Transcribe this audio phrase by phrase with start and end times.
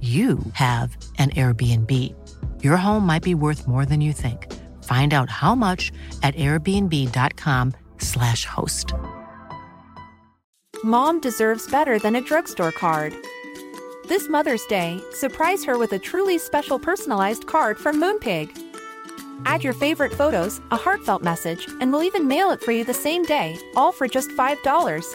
[0.00, 2.14] you have an Airbnb.
[2.62, 4.46] Your home might be worth more than you think.
[4.84, 5.90] Find out how much
[6.22, 8.94] at airbnb.com/slash host.
[10.84, 13.12] Mom deserves better than a drugstore card.
[14.06, 18.56] This Mother's Day, surprise her with a truly special personalized card from Moonpig.
[19.44, 22.94] Add your favorite photos, a heartfelt message, and we'll even mail it for you the
[22.94, 25.14] same day, all for just $5.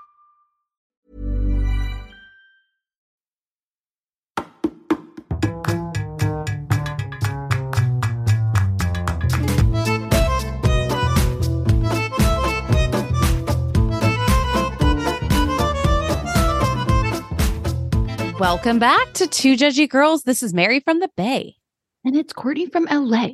[18.41, 20.23] Welcome back to Two Judgey Girls.
[20.23, 21.57] This is Mary from the Bay.
[22.03, 23.27] And it's Courtney from LA.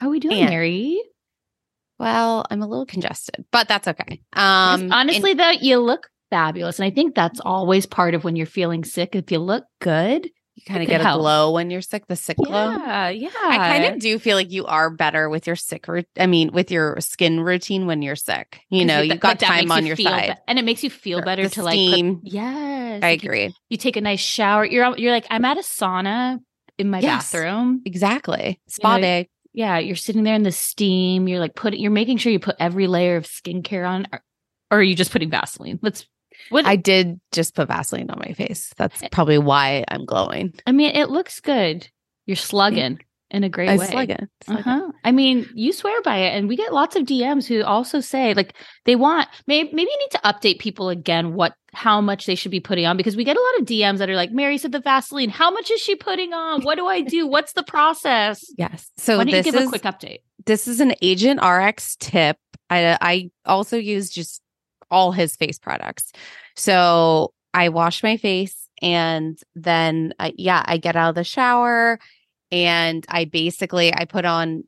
[0.00, 1.00] How are we doing, And- Mary?
[2.00, 4.20] Well, I'm a little congested, but that's okay.
[4.32, 6.80] Um, honestly, and though, you look fabulous.
[6.80, 9.14] And I think that's always part of when you're feeling sick.
[9.14, 10.28] If you look good,
[10.60, 12.06] you kind of get a glow when you're sick.
[12.06, 12.70] The sick glow.
[12.70, 13.28] yeah, yeah.
[13.42, 15.88] I kind of do feel like you are better with your sick.
[15.88, 18.60] Ru- I mean, with your skin routine when you're sick.
[18.68, 20.28] You know, you've got time on you your side.
[20.36, 21.24] be- and it makes you feel Sure.
[21.24, 21.72] better The to like.
[21.74, 22.16] steam.
[22.20, 23.54] Put, yes, I like, agree.
[23.68, 24.64] You, take a nice shower.
[24.64, 26.38] You're you're like I'm at a sauna
[26.78, 27.32] in my Yes.
[27.32, 27.82] bathroom.
[27.84, 28.60] Exactly.
[28.68, 29.28] Spa know, day.
[29.52, 31.26] Yeah, you're sitting there in the steam.
[31.26, 31.80] You're like putting.
[31.80, 34.22] You're making sure you put every layer of skincare on, or,
[34.70, 35.78] or are you just putting Vaseline?
[35.82, 36.06] Let's.
[36.48, 38.72] What I did just put Vaseline on my face.
[38.76, 40.54] That's probably why I'm glowing.
[40.66, 41.88] I mean, it looks good.
[42.26, 43.86] You're slugging in a great I way.
[43.86, 44.28] slug it.
[44.48, 44.90] Uh-huh.
[45.04, 48.34] I mean, you swear by it, and we get lots of DMs who also say
[48.34, 49.28] like they want.
[49.46, 52.86] Maybe maybe you need to update people again what how much they should be putting
[52.86, 55.30] on because we get a lot of DMs that are like, Mary said the Vaseline.
[55.30, 56.62] How much is she putting on?
[56.62, 57.26] What do I do?
[57.26, 58.44] What's the process?
[58.58, 58.90] Yes.
[58.96, 60.18] So Why don't you give is a quick update?
[60.46, 62.36] this is an Agent RX tip.
[62.68, 64.42] I I also use just
[64.90, 66.12] all his face products.
[66.56, 71.98] So I wash my face and then I, yeah, I get out of the shower
[72.50, 74.64] and I basically I put on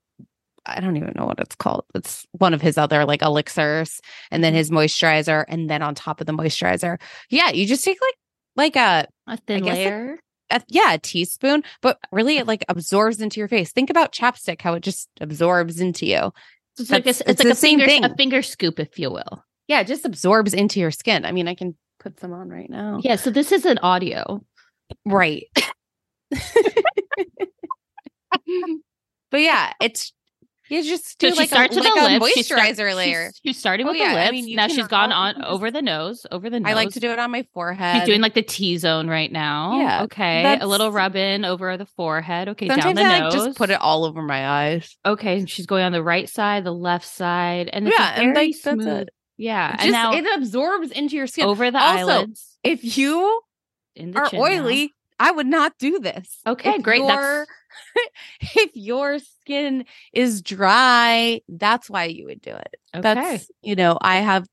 [0.65, 1.85] I don't even know what it's called.
[1.93, 4.01] It's one of his other like elixirs
[4.31, 7.01] and then his moisturizer and then on top of the moisturizer.
[7.31, 8.15] Yeah, you just take like
[8.55, 10.19] like a A thin layer.
[10.51, 13.73] a, yeah, a teaspoon, but really it like absorbs into your face.
[13.73, 16.33] Think about chapstick, how it just absorbs into you.
[16.79, 18.05] it's like a, it's it's like a finger, thing.
[18.05, 19.45] a finger scoop, if you will.
[19.69, 21.25] Yeah, it just absorbs into your skin.
[21.25, 23.01] I mean, I can put some on right now.
[23.03, 23.17] Yeah.
[23.17, 24.45] So this is an audio.
[25.07, 25.45] Right.
[29.31, 30.13] but yeah, it's
[30.69, 33.27] you just do So like a, like the a moisturizer start- layer.
[33.27, 34.33] She's, she's starting Oh, with yeah, the I lips.
[34.33, 36.71] mean, you now she's gone on you over the nose, over the nose.
[36.71, 37.97] I like to do it on my forehead.
[37.99, 39.79] She's doing like the T zone right now.
[39.79, 40.43] Yeah, Okay.
[40.43, 42.49] that's- A little rub in over the forehead.
[42.51, 42.69] Okay.
[42.69, 43.35] Sometimes down the I nose.
[43.35, 44.97] like, just put it all over my eyes.
[45.05, 45.39] Okay.
[45.41, 47.69] And she's going on the right side, the left side.
[47.71, 48.87] And it's Yeah, and, like, that's smooth.
[48.87, 49.09] it.
[49.43, 49.73] Yeah.
[49.73, 51.45] Just and now it absorbs into your skin.
[51.47, 52.59] over the Also, eyelids.
[52.63, 53.41] If you
[53.97, 54.45] In the are chin now.
[54.47, 56.39] oily, I would not do this.
[56.47, 56.99] Okay, If great.
[56.99, 57.47] your- That's-
[58.57, 62.75] if your skin is dry, that's why you would do it.
[62.95, 63.01] Okay.
[63.03, 64.47] That's you know, I have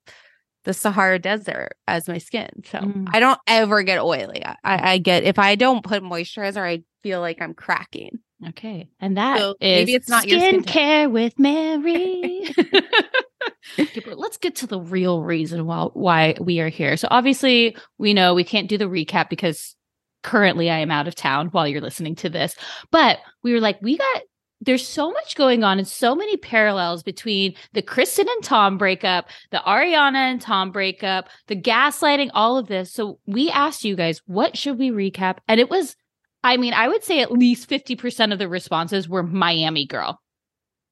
[0.66, 3.08] the Sahara Desert as my skin, so Mm.
[3.14, 4.44] I don't ever get oily.
[4.46, 4.56] I,
[4.94, 8.20] I get if I don't put moisturizer, I feel like I'm cracking.
[8.50, 8.90] Okay.
[9.00, 12.44] And that is So maybe it's not your skin skincare with Mary.
[13.78, 16.98] Okay, but let's get to the real reason why why we are here.
[16.98, 19.76] So obviously, we know we can't do the recap because
[20.24, 22.56] currently I am out of town while you're listening to this.
[22.92, 24.24] But we were like, we got
[24.62, 29.30] there's so much going on and so many parallels between the Kristen and Tom breakup,
[29.52, 32.92] the Ariana and Tom breakup, the gaslighting, all of this.
[32.92, 35.38] So we asked you guys, what should we recap?
[35.48, 35.96] And it was
[36.44, 40.22] I mean, I would say at least 50% of the responses were Miami girl.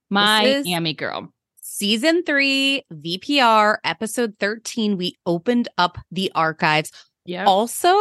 [0.09, 1.33] Miami girl.
[1.77, 6.91] Season three, VPR, episode 13, we opened up the archives.
[7.23, 7.45] Yeah.
[7.45, 7.95] Also,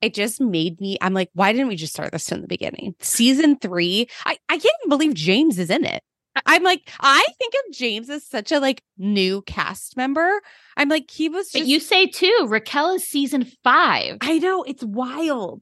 [0.00, 2.94] it just made me, I'm like, why didn't we just start this from the beginning?
[3.00, 6.02] Season three, I, I can't even believe James is in it.
[6.46, 10.40] I'm like, I think of James as such a like new cast member.
[10.78, 14.16] I'm like, he was But you say too, Raquel is season five.
[14.22, 15.60] I know, it's wild.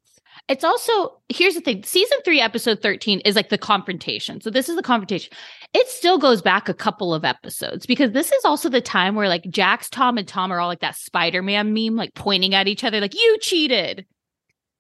[0.49, 4.41] It's also here's the thing: season three, episode thirteen is like the confrontation.
[4.41, 5.33] So this is the confrontation.
[5.73, 9.29] It still goes back a couple of episodes because this is also the time where
[9.29, 12.83] like Jax, Tom, and Tom are all like that Spider-Man meme, like pointing at each
[12.83, 14.07] other, like you cheated.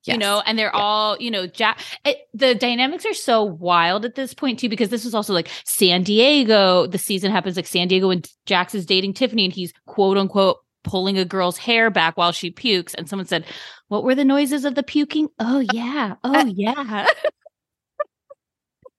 [0.04, 0.80] You know, and they're Yeah.
[0.80, 1.78] all, you know, Jack.
[2.06, 5.48] It, the dynamics are so wild at this point too, because this is also like
[5.64, 6.86] San Diego.
[6.86, 10.56] The season happens like San Diego, and Jax is dating Tiffany, and he's quote unquote
[10.84, 12.94] pulling a girl's hair back while she pukes.
[12.94, 13.44] And someone said,
[13.88, 17.06] "What were the noises of the puking?" Oh yeah, oh yeah.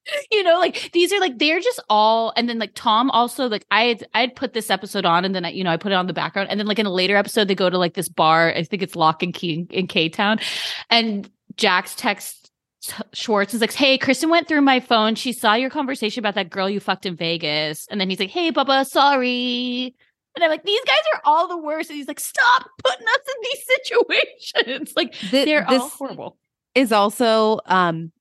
[0.31, 3.65] you know, like these are like they're just all, and then like Tom also like
[3.71, 5.91] I had I had put this episode on, and then I you know I put
[5.91, 7.93] it on the background, and then like in a later episode they go to like
[7.93, 8.53] this bar.
[8.53, 10.39] I think it's Lock and Key in, in K Town,
[10.89, 12.41] and Jax texts
[13.13, 15.15] Schwartz is like, "Hey, Kristen went through my phone.
[15.15, 18.31] She saw your conversation about that girl you fucked in Vegas." And then he's like,
[18.31, 19.95] "Hey, Bubba, sorry."
[20.35, 23.19] And I'm like, "These guys are all the worst." And he's like, "Stop putting us
[23.27, 23.65] in these
[24.65, 26.37] situations." Like Th- they're all horrible.
[26.73, 28.11] is also um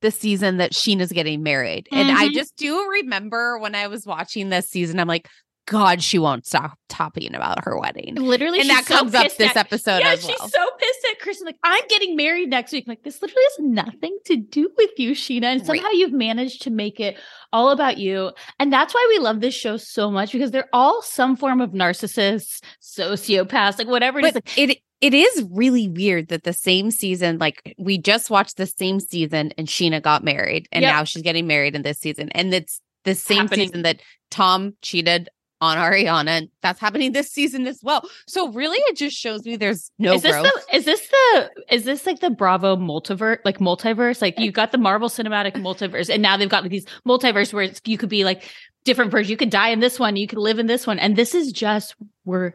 [0.00, 1.88] the season that Scheana's getting married.
[1.90, 2.34] And I Mhm.
[2.34, 5.28] just do remember when I was watching this season, I'm like,
[5.66, 8.14] God, she won't stop talking about her wedding.
[8.14, 11.18] Literally, and she's that so comes up this at- episode yeah, she's so pissed at
[11.20, 11.44] Kristen.
[11.44, 12.84] Like, I'm getting married next week.
[12.88, 15.42] Like, this literally has nothing to do with you, Scheana.
[15.44, 15.66] And Right.
[15.78, 17.18] somehow you've managed to make it
[17.52, 18.32] all about you.
[18.58, 21.72] And that's why we love this show so much because they're all some form of
[21.72, 24.32] narcissists, sociopaths, like whatever it is.
[24.32, 28.56] but Like, it it is really weird that the same season, like we just watched
[28.56, 30.92] the same season and Scheana got married and Yep.
[30.92, 32.30] now she's getting married in this season.
[32.30, 33.68] And it's the same Happening.
[33.68, 34.00] season that
[34.30, 35.28] Tom cheated
[35.60, 36.28] on Ariana.
[36.28, 38.08] And that's happening this season as well.
[38.26, 40.52] So really it just shows me there's no is this growth.
[40.70, 44.20] the is this the is this like the Bravo multiverse like multiverse?
[44.22, 47.64] Like you got the Marvel Cinematic Multiverse, and now they've got like these multiverse where
[47.64, 48.48] it's, you could be like
[48.84, 49.30] different versions.
[49.30, 51.50] You could die in this one, you could live in this one, and this is
[51.52, 52.52] just we're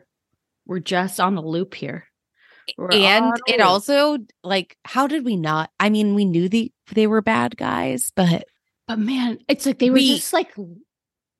[0.66, 2.06] we're just on the loop here.
[2.77, 7.07] We're and it also like how did we not i mean we knew the they
[7.07, 8.45] were bad guys but
[8.88, 10.54] but man, it's like they were We- just like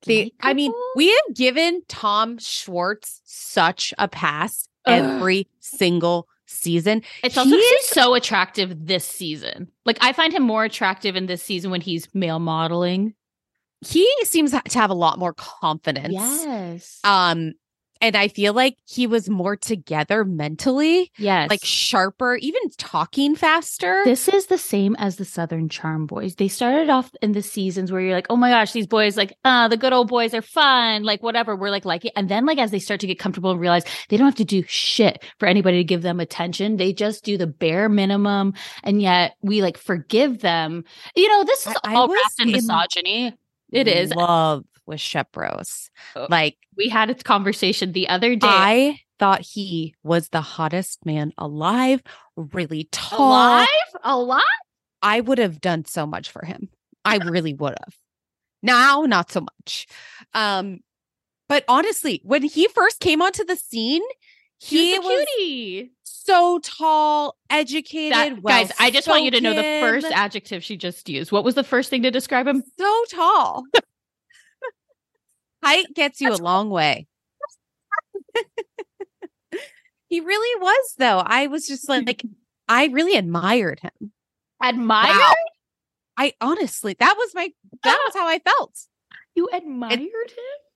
[0.06, 4.94] they i mean we have given tom schwartz such a pass Ugh.
[4.94, 9.69] every single season It's also is- so attractive this season.
[9.86, 13.16] Like I find him more attractive in this season when he's male modeling.
[13.81, 17.00] he seems to have a lot more confidence Yes.
[17.04, 17.54] um
[18.04, 21.50] and i feel like he was more together mentally yes.
[21.50, 26.36] like sharper even talking faster This is the same as the Southern Charm boys.
[26.36, 29.34] They started off in the seasons where you're like, oh my gosh, these boys, like,
[29.44, 31.56] uh, the good old boys are fun, like whatever.
[31.56, 32.14] We're like, like it.
[32.16, 34.46] And then, like, as they start to get comfortable and realize they don't have to
[34.46, 38.54] do shit for anybody to give them attention, they just do the bare minimum.
[38.84, 40.84] And yet we like forgive them.
[41.16, 43.34] You know, this is I- I all was wrapped in in misogyny.
[43.72, 44.12] It is.
[44.12, 48.47] love with shep rose Oh, like We had a conversation the other day.
[48.50, 52.01] I thought he was the hottest man alive,
[52.35, 53.30] really tall.
[53.31, 53.68] Alive?
[54.03, 54.41] Alive?
[55.01, 56.69] I would have done so much for him.
[57.06, 57.95] I really would have.
[58.61, 59.87] Now, not so much.
[60.33, 60.80] Um,
[61.49, 64.02] but honestly, when he first came onto the scene,
[64.59, 65.92] he He was was a cutie.
[66.04, 68.13] so tall, educated.
[68.13, 71.31] That, guys, I just want you to know the first adjective she just used.
[71.33, 72.63] What was the first thing to describe him?
[72.80, 73.63] so tall.
[75.64, 77.08] Height gets you a long way.
[80.10, 81.20] he really was, though.
[81.26, 82.24] I was just like, like
[82.68, 84.12] I really admired him.
[84.62, 85.16] Admired?
[85.16, 85.34] Wow.
[86.18, 87.50] I honestly, that was my,
[87.84, 88.78] that was how I felt.
[89.36, 90.10] You admired him?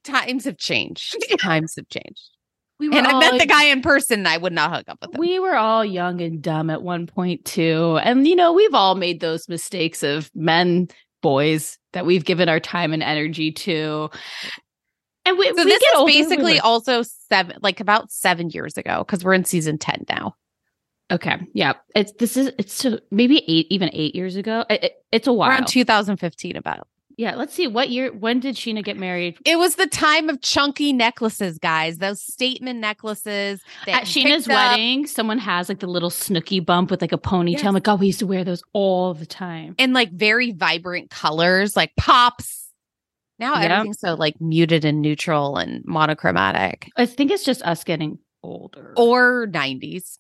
[0.04, 1.16] Times have changed.
[1.40, 2.30] Times have changed.
[2.80, 4.20] We And I met the guy in person.
[4.20, 5.20] And I would not hook up with him.
[5.20, 8.00] We were all young and dumb at one point too.
[8.04, 10.88] And you know, we've all made those mistakes of men,
[11.22, 14.10] boys that we've given our time and energy to.
[15.28, 18.12] And we, so we this get is older, we basically learn- also seven, like about
[18.12, 20.36] seven years ago, because we're in season ten now.
[21.12, 21.38] okay.
[21.54, 24.66] Yeah, it's this is it's so maybe eight, even eight years ago.
[24.70, 25.50] It- it- it's a while.
[25.52, 26.86] Around 2015, about.
[27.18, 27.66] yeah, let's see.
[27.66, 28.12] What year?
[28.12, 29.38] When did Scheana get married?
[29.46, 31.98] It was the time of chunky necklaces, guys.
[32.00, 33.62] Those statement necklaces.
[33.86, 34.54] that At Scheana's up.
[34.54, 37.52] wedding, someone has like the little Snooki bump with like a ponytail.
[37.54, 37.64] Yes.
[37.66, 39.76] I'm like, oh, we used to wear those all the time.
[39.80, 42.67] and like very vibrant colors, like pops.
[43.40, 43.70] Now Yep.
[43.72, 48.94] everything's so like muted and neutral and monochromatic, I think it's just us getting older.
[48.98, 50.18] or 90s.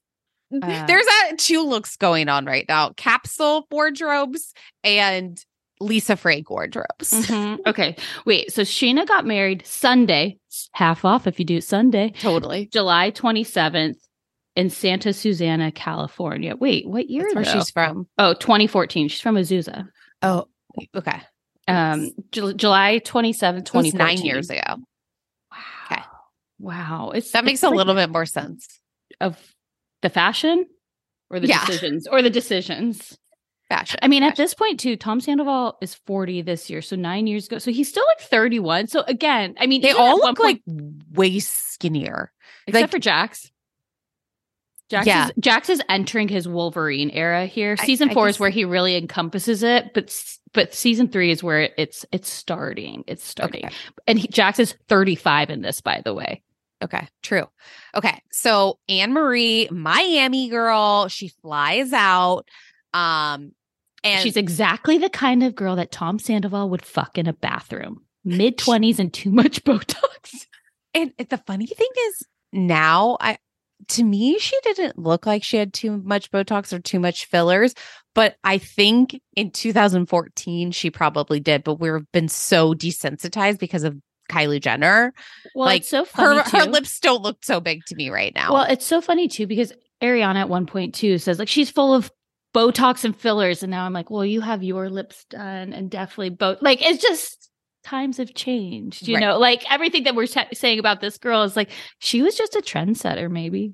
[0.61, 5.37] Uh, There's a two looks going on right now: capsule wardrobes and
[5.81, 7.11] Lisa Frank wardrobes.
[7.11, 7.57] Mhm.
[7.67, 7.95] Okay,
[8.25, 8.53] wait.
[8.53, 10.37] So Scheana got married Sunday,
[10.71, 12.67] half off if you do it Sunday, Totally.
[12.71, 13.95] July 27th
[14.55, 16.55] in Santa Susana, California.
[16.55, 17.23] Wait, what year?
[17.23, 17.51] That's where though?
[17.59, 18.07] she's from.
[18.17, 19.09] Oh, 2014.
[19.09, 19.87] She's from Azusa.
[20.21, 20.45] Oh,
[20.95, 21.21] okay.
[21.67, 23.97] Um, Ju- July 27th, It was 2014.
[23.97, 24.61] nine years ago.
[25.51, 25.57] Wow.
[25.91, 26.01] Okay.
[26.59, 27.11] Wow.
[27.13, 28.79] It's That makes it's a like little bit more sense.
[29.19, 29.37] of
[30.01, 30.65] the fashion
[31.29, 31.65] or the Yeah.
[31.65, 33.17] decisions or the decisions.
[33.69, 33.99] Fashion.
[34.01, 36.81] I mean, at this point too, Tom Sandoval is 40 this year.
[36.81, 37.57] So nine years ago.
[37.57, 38.87] So he's still like 31.
[38.87, 40.61] So again, I mean, they all look like
[41.13, 42.31] way skinnier.
[42.65, 43.51] except like- for Jax.
[44.89, 45.25] Jax, Yeah.
[45.27, 47.75] is, Jax is entering his Wolverine era here.
[47.77, 50.15] Season I four is where he really encompasses it, but
[50.53, 53.03] but season three is where it's it's starting.
[53.07, 53.75] It's starting, Okay.
[54.07, 56.41] and he, Jax is thirty five in this, by the way.
[56.83, 57.45] Okay, true.
[57.95, 62.47] Okay, so Anne Marie, Miami girl, she flies out.
[62.93, 63.51] Um,
[64.03, 68.03] and She's exactly the kind of girl that Tom Sandoval would fuck in a bathroom.
[68.23, 70.45] Mid twenties and too much Botox.
[70.93, 73.37] and the funny thing is now I
[73.89, 77.73] to me she didn't look like she had too much Botox or too much fillers,
[78.15, 81.63] but I think in 2014 she probably did.
[81.63, 83.97] But we've been so desensitized because of
[84.29, 85.13] Kylie Jenner.
[85.55, 88.33] Well, like it's so funny her her lips don't look so big to me right
[88.35, 88.53] now.
[88.53, 91.93] Well, it's so funny too because Ariana at one point too says like she's full
[91.93, 92.11] of
[92.53, 96.29] Botox and fillers, and now I'm like, well, you have your lips done and definitely
[96.29, 96.61] both.
[96.61, 97.49] Like it's just
[97.87, 99.21] times have changed, you Right.
[99.21, 99.37] know.
[99.37, 102.61] Like everything that we're sa- saying about this girl is like she was just a
[102.61, 103.73] trendsetter, maybe.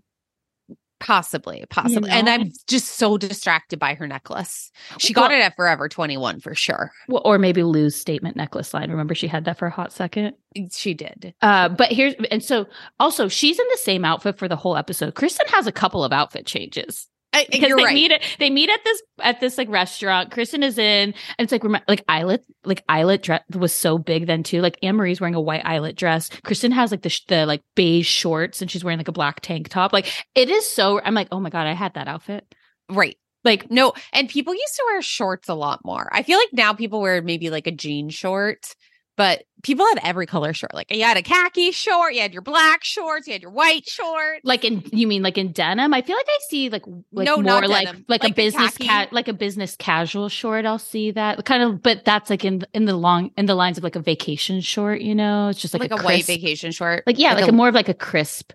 [1.00, 2.10] Possibly, possibly.
[2.10, 2.32] And know?
[2.34, 4.72] I'm just so distracted by her necklace.
[5.00, 6.94] She Well- got it at Forever 21 for sure.
[7.10, 8.90] Well, or maybe Lou's statement necklace line.
[8.90, 10.36] Remember, she had that for a hot second.
[10.72, 11.34] She did.
[11.42, 12.68] Uh, but here's and so
[13.02, 15.16] also she's in the same outfit for the whole episode.
[15.16, 17.10] Kristen has a couple of outfit changes.
[17.34, 17.94] I, because you're they right.
[17.94, 20.32] meet at they meet at this at this like restaurant.
[20.32, 24.28] Kristen is in, and it's like rem- like eyelet like eyelet dress was so big
[24.28, 24.62] then too.
[24.62, 26.30] Like Anne Marie's wearing a white eyelet dress.
[26.44, 29.42] Kristen has like the sh- the like beige shorts, and she's wearing like a black
[29.42, 29.92] tank top.
[29.94, 31.02] Like it is so.
[31.02, 32.46] I'm like, oh my god, I had that outfit.
[32.90, 33.18] right.
[33.44, 36.08] Like No, and people used to wear shorts a lot more.
[36.14, 38.74] I feel like now people wear maybe like a jean short,
[39.16, 40.74] but people had every color short.
[40.74, 43.88] Like you had a khaki short, you had your black shorts, you had your white
[43.88, 44.40] short.
[44.44, 45.94] like in you mean like in denim?
[45.94, 48.06] I feel like I see like like No, more not like denim.
[48.08, 50.66] like, Like a business cat like a business casual short.
[50.66, 53.78] I'll see that kind of, but that's like in in the long in the lines
[53.78, 55.02] of like a vacation short.
[55.02, 57.04] You know, it's just like, Like, a, a, white vacation short.
[57.06, 58.52] Like yeah, like, a, a- more of like a crisp.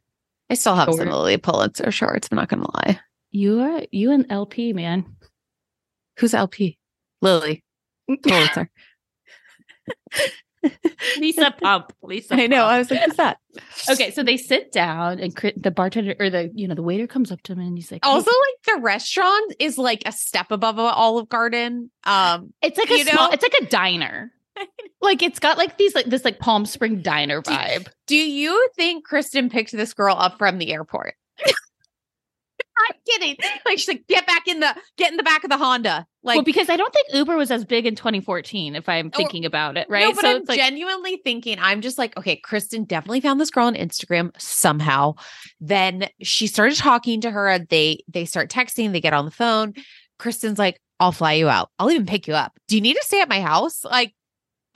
[0.50, 1.08] I still have some.
[1.08, 2.28] Lilly Pulitzer shorts.
[2.30, 3.00] I'm not gonna lie.
[3.30, 5.04] You are you and LP man.
[6.18, 6.78] Who's LP?
[7.22, 7.62] Lilly
[8.22, 8.70] Pulitzer.
[11.18, 11.92] Lisa Pump.
[12.02, 12.34] Lisa.
[12.34, 12.56] I know.
[12.62, 12.72] Pump.
[12.72, 13.38] I was like, who's that?
[13.90, 17.30] okay, so they sit down and the bartender or the you know the waiter comes
[17.32, 20.78] up to him and he's like, Also, like the restaurant is like a step above
[20.78, 21.90] a Olive Garden.
[22.04, 24.32] Um, it's like a small, know- it's like a diner.
[25.00, 27.88] like it's got like these like this like Palm Spring diner Do vibe.
[28.06, 31.14] do you think Kristen picked this girl up from the airport?
[32.88, 33.36] I'm kidding.
[33.64, 36.06] Like she's like, get back in the get in the back of the Honda.
[36.22, 39.16] Like well, because I don't think Uber was as big in 2014, if I'm oh,
[39.16, 40.04] thinking about it, right?
[40.04, 43.50] No, but so I'm like genuinely thinking, I'm just like, okay, Kristen definitely found this
[43.50, 45.14] girl on Instagram somehow.
[45.60, 47.58] Then she started talking to her.
[47.58, 49.74] They they start texting, they get on the phone.
[50.18, 51.70] Kristen's like, I'll fly you out.
[51.78, 52.58] I'll even pick you up.
[52.66, 53.84] Do you need to stay at my house?
[53.84, 54.14] Like,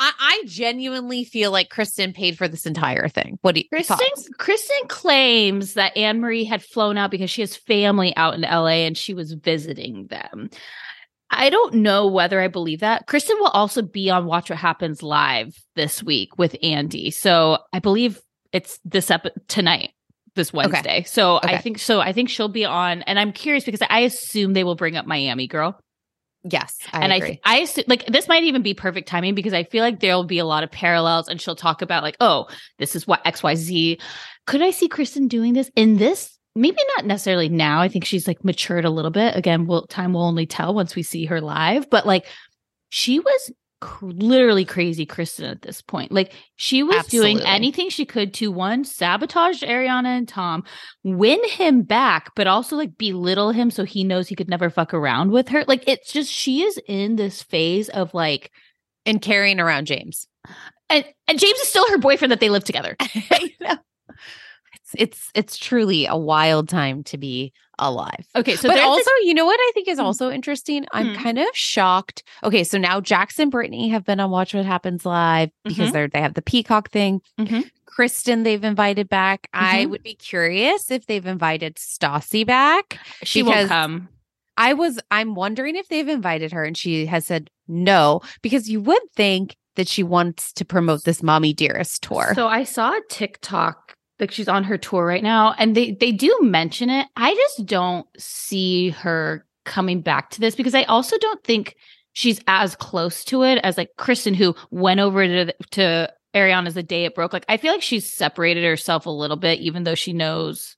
[0.02, 3.38] I, I genuinely feel like Kristen paid for this entire thing.
[3.42, 4.28] What do you Kristen thoughts?
[4.37, 8.82] Kristen claims that Anne Marie had flown out because she has family out in LA
[8.85, 10.50] and she was visiting them.
[11.30, 13.06] I don't know whether I believe that.
[13.06, 17.12] Kristen will also be on Watch What Happens live this week with Andy.
[17.12, 19.92] So I believe it's this up tonight,
[20.35, 21.04] this Wednesday.
[21.04, 22.00] So I think so.
[22.00, 25.06] I think she'll be on, and I'm curious because I assume they will bring up
[25.06, 25.78] Miami Girl.
[26.44, 27.40] Yes, I and agree.
[27.44, 30.25] I, I assume, like this might even be perfect timing because I feel like there'll
[30.25, 33.42] be a lot of parallels, and she'll talk about like, oh, this is what X
[33.42, 33.99] Y Z.
[34.46, 36.37] Could I see Kristen doing this in this?
[36.54, 37.80] Maybe not necessarily now.
[37.80, 39.37] I think she's like matured a little bit.
[39.37, 41.88] Again, will time will only tell once we see her live.
[41.88, 42.26] But like,
[42.90, 46.12] she was cr- literally crazy, Kristen at this point.
[46.12, 50.64] Like she was doing anything she could to one sabotage Ariana and Tom,
[51.02, 54.94] win him back, but also like belittle him so he knows he could never fuck
[54.94, 55.64] around with her.
[55.66, 58.52] Like it's just she is in this phase of like
[59.04, 60.28] and carrying around James.
[60.88, 62.96] and and James is still her boyfriend that they live together.
[64.99, 68.26] It's it's truly a wild time to be alive.
[68.37, 70.04] Okay, so but also, you know what I think is Hmm.
[70.04, 70.87] also interesting?
[70.92, 71.22] I'm Hmm.
[71.22, 72.22] kind of shocked.
[72.44, 75.92] Okay, so now Jackson Brittany have been on Watch What Happens Live because Mhm.
[75.92, 77.20] they're they have the Peacock thing.
[77.40, 77.68] Mhm.
[77.87, 79.49] Kristen they've invited back.
[79.52, 79.90] I Mhm.
[79.90, 82.99] would be curious if they've invited Stassi back.
[83.22, 84.08] she won't come.
[84.56, 88.80] I was I'm wondering if they've invited her and she has said no because you
[88.82, 92.32] would think that she wants to promote this Mommy Dearest tour.
[92.34, 96.12] So I saw a TikTok like she's on her tour right now, and they they
[96.12, 97.06] do mention it.
[97.16, 101.76] I just don't see her coming back to this because I also don't think
[102.14, 106.82] she's as close to it as like Kristen, who went over to to Ariana's the
[106.82, 107.32] day it broke.
[107.32, 110.76] Like I feel like she's separated herself a little bit, even though she knows.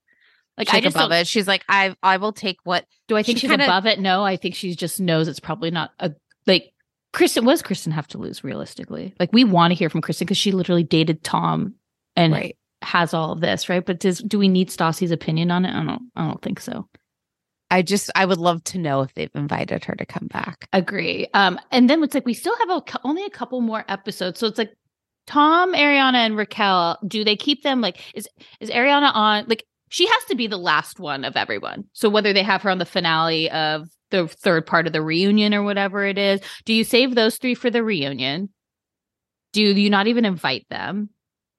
[0.57, 1.27] Like She's I just above it.
[1.27, 3.99] She's like, I I will take what do I think she she's kinda- above it?
[3.99, 6.13] No, I think she just knows it's probably not a
[6.47, 6.73] like
[7.13, 7.45] Kristen.
[7.45, 9.15] was Kristen have to lose realistically?
[9.19, 11.75] Like we want to hear from Kristen because she literally dated Tom
[12.17, 12.57] and right.
[12.85, 13.85] Has all of this, right?
[13.85, 15.75] But does do we need Stassi's opinion on it?
[15.75, 16.89] I don't I don't think so.
[17.71, 20.69] I just I would love to know if they've invited her to come back.
[20.73, 21.29] Agree.
[21.35, 24.47] Um, and then it's like we still have a, only a couple more episodes, so
[24.47, 24.75] it's like
[25.27, 26.99] Tom, Ariana, and Raquel.
[27.07, 27.81] Do they keep them?
[27.81, 28.29] Like, is
[28.61, 29.47] is Ariana on?
[29.49, 31.85] Like, she has to be the last one of everyone.
[31.93, 35.55] So whether they have her on the finale of the third part of the reunion
[35.55, 38.51] or whatever it is, do you save those three for the reunion?
[39.53, 41.11] Do you not even invite them?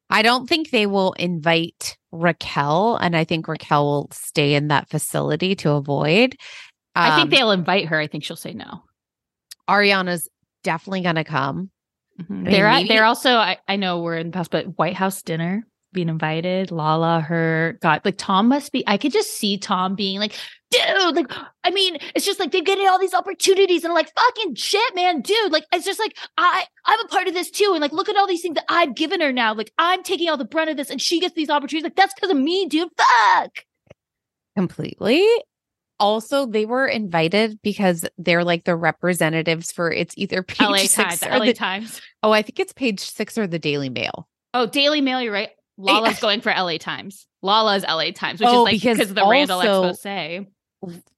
[0.10, 4.90] I don't think they will invite Raquel, and I think Raquel will stay in that
[4.90, 6.36] facility to avoid.
[6.96, 8.00] I think Um, they'll invite her.
[8.00, 8.84] I think she'll say no.
[9.70, 10.30] Ariana's
[10.64, 11.72] definitely gonna come.
[12.22, 12.30] Mhm.
[12.30, 14.94] mean, They're at, maybe- they're also I, I know we're in the past, but White
[14.96, 15.64] House dinner
[15.96, 16.70] being invited.
[16.70, 18.84] Lala, her God, like Tom must be.
[18.86, 20.36] I could just see Tom being like,
[20.70, 21.32] dude, like
[21.64, 25.22] I mean, it's just like they're getting all these opportunities and like fucking shit, man,
[25.22, 25.52] dude.
[25.52, 28.16] Like it's just like I I'm a part of this too, and like look at
[28.18, 29.56] all these things that I've given her now.
[29.56, 31.86] Like I'm taking all the brunt of this, and she gets these opportunities.
[31.86, 32.90] Like that's because of me, dude.
[32.96, 33.66] Fuck.
[34.56, 35.26] completely.
[35.98, 41.20] Also, they were invited because they're like the representatives for it's either page LA six
[41.20, 42.02] Times, or LA the, Times.
[42.22, 44.28] oh, I think it's page six or the Daily Mail.
[44.54, 45.52] Oh, Daily Mail, you're right.
[45.78, 47.28] Lala's going for LA Times.
[47.42, 50.48] Lala's LA Times, which Oh, is like because because of the Randall also- expose.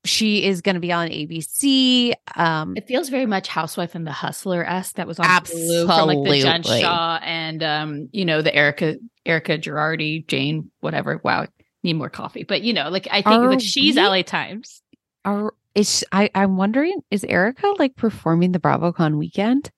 [0.05, 2.13] She is going to be on ABC.
[2.37, 6.07] Um, It feels very much Housewife and the Hustler esque that was on Hulu from
[6.07, 11.19] like the Jen Shah and um, you know, the Erika Erika Girardi, Jayne, whatever.
[11.21, 11.47] Wow,
[11.83, 12.43] need more coffee.
[12.43, 14.81] But you know, like I think Are like she's we- LA Times.
[15.25, 19.69] are is I I'm wondering is Erika like performing the BravoCon weekend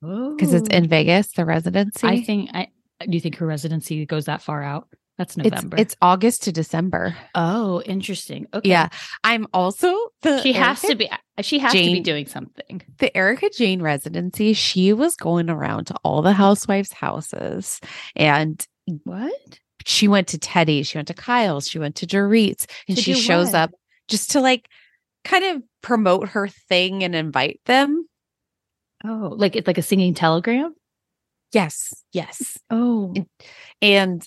[0.00, 2.06] because it's in Vegas, the residency.
[2.06, 2.68] I think I
[3.00, 4.88] Uh, do you think her residency goes that far out?
[5.16, 5.76] That's November.
[5.78, 7.16] it's August to December.
[7.36, 8.48] oh, interesting.
[8.52, 8.68] Okay.
[8.68, 8.88] Yeah,
[9.22, 12.82] I'm also the She has to be uh, she has to be doing something.
[12.98, 14.54] the Erika Jayne residency.
[14.54, 17.80] She was going around to all the housewives' houses,
[18.16, 18.66] and
[19.04, 19.60] What?
[19.86, 23.14] she went to Teddi, she went to Kyle's, she went to Dorit's, and To she
[23.14, 23.54] shows what?
[23.56, 23.70] up
[24.08, 24.68] just to like
[25.22, 28.08] kind of promote her thing and invite them.
[29.04, 30.74] Oh, like it's like a singing telegram?
[31.54, 33.12] Yes, yes, Oh.
[33.14, 33.28] It-
[33.80, 34.26] and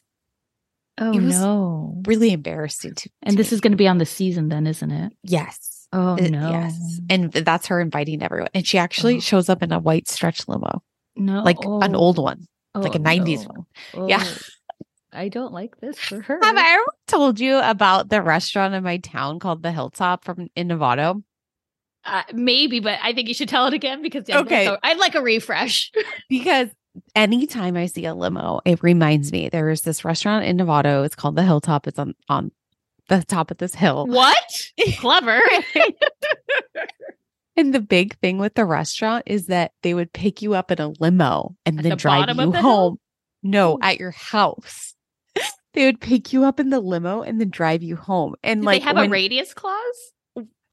[0.99, 2.01] Oh it was no.
[2.07, 3.09] really embarrassing to.
[3.21, 3.55] And to this me.
[3.55, 5.13] is going to be on the season then, isn't it?
[5.23, 6.49] yes, Oh Uh, no.
[6.49, 9.19] yes, and that's her inviting everyone, and she actually Oh.
[9.19, 10.81] shows up in a white stretch limo,
[11.15, 11.41] No.
[11.43, 12.47] like an old one.
[12.75, 13.65] like a Oh, 90s no.
[13.95, 14.09] one.
[14.09, 14.23] Yeah.
[14.23, 14.37] Oh,
[15.11, 16.39] I don't like this for her.
[16.43, 20.47] Have I ever told you about the restaurant in my town called the Hilltop from
[20.55, 21.23] in Novato?
[22.05, 24.69] Uh, maybe, but I think you should tell it again because I'd Okay.
[24.69, 25.91] like a, I'd like a refresh.
[26.29, 26.69] Because
[27.15, 31.05] anytime I see a limo, it reminds me there is this restaurant in Novato.
[31.05, 31.87] It's called the Hilltop.
[31.87, 32.51] It's on on
[33.09, 34.05] the top of this hill.
[34.07, 34.37] what?
[34.97, 35.39] Clever.
[37.59, 40.79] And the big thing with the restaurant is that they would pick you up in
[40.79, 42.61] a limo and At then the drive you the hill?
[42.61, 42.97] home.
[43.41, 44.93] No, at your house.
[45.73, 48.33] They would pick you up in the limo and then drive you home.
[48.43, 50.13] And Did like they have when- a radius clause?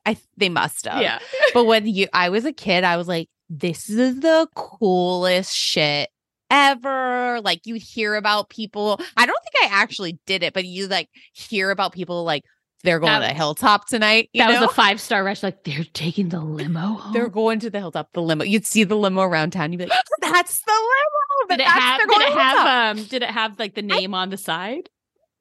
[0.06, 1.00] I they must have.
[1.02, 1.18] Yeah.
[1.54, 6.08] but when you I was a kid, I was like, this is the coolest shit
[6.54, 7.40] ever.
[7.42, 9.00] Like you'd hear about people.
[9.16, 12.42] I don't think I actually did it, but you like hear about people like
[12.82, 14.28] they're going That- to the hilltop tonight.
[14.32, 14.60] You that know?
[14.60, 15.42] was a five star rush.
[15.42, 17.12] Like they're taking the limo home.
[17.12, 18.44] they're going to the hilltop, the limo.
[18.44, 19.72] You'd see the limo around town.
[19.72, 21.56] You'd be like, that's the limo.
[21.56, 22.00] did it have?
[22.00, 22.96] Did it to the Hilltop." have?
[22.98, 23.04] Um.
[23.04, 24.88] Did it have like the name on the side?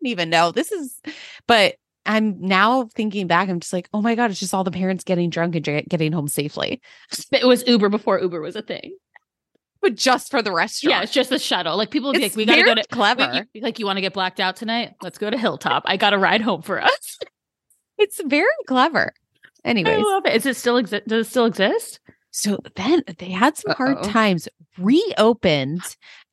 [0.06, 0.52] even know.
[0.52, 1.00] This is,
[1.48, 3.48] but I'm now thinking back.
[3.48, 6.12] I'm just like, oh my god, it's just all the parents getting drunk and getting
[6.12, 6.82] home safely,
[7.32, 8.98] It was Uber before Uber was a thing.
[9.84, 10.90] But just for the restaurant.
[10.92, 11.78] Yeah, it's just the shuttle.
[11.78, 13.30] Like people would be It's like, "We gotta go very to clever.
[13.32, 14.96] Wait, you- like you want to get blacked out tonight?
[15.04, 15.84] Let's go to Hilltop.
[15.86, 17.20] I got a ride home for us.
[18.00, 19.14] It's very clever.
[19.64, 20.34] I Anyways, love it.
[20.36, 21.08] Is it still exist?
[21.08, 22.00] Does it still exist?
[22.32, 24.10] so then they had some hard Uh-oh.
[24.10, 24.48] times,
[24.80, 25.84] reopened,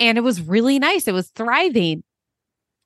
[0.00, 1.06] and it was really nice.
[1.06, 2.02] It was thriving.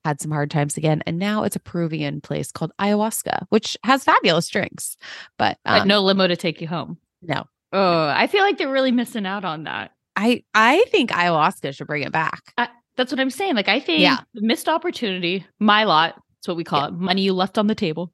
[0.03, 1.01] had some hard times again.
[1.07, 4.97] And now it's a Peruvian place called Ayahuasca, which has fabulous drinks,
[5.39, 6.97] but, um, but no limo to take you home.
[7.21, 7.45] no.
[7.73, 9.91] Oh, I feel like they're really missing out on that.
[10.15, 12.53] I I think ayahuasca should bring it back.
[12.97, 13.55] That's what I'm saying.
[13.55, 14.19] Like I think Yeah.
[14.35, 16.15] missed opportunity, my lot.
[16.37, 16.87] That's what we call Yeah.
[16.87, 16.93] it.
[16.93, 18.11] Money you left on the table.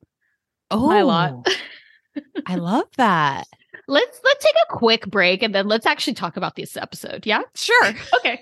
[0.72, 1.34] Oh, My lot.
[1.46, 3.46] Oh, I love that.
[3.88, 7.26] let's let's take a quick break and then let's actually talk about this episode.
[7.26, 7.42] Yeah?
[7.56, 7.94] Sure.
[8.18, 8.42] Okay.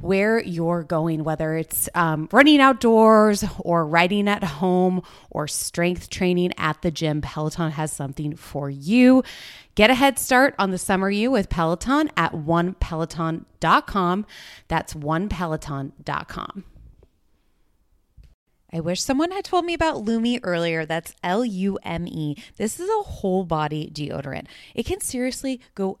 [0.00, 6.52] where you're going, whether it's um, running outdoors or riding at home or strength training
[6.58, 7.20] at the gym.
[7.20, 9.22] Peloton has something for you.
[9.74, 14.26] Get a head start on the summer you with Peloton at onepeloton.com.
[14.68, 16.64] That's onepeloton.com.
[18.74, 20.84] I wish someone had told me about Lume earlier.
[20.84, 22.36] That's L U M E.
[22.56, 24.46] This is a whole body deodorant.
[24.74, 26.00] It can seriously go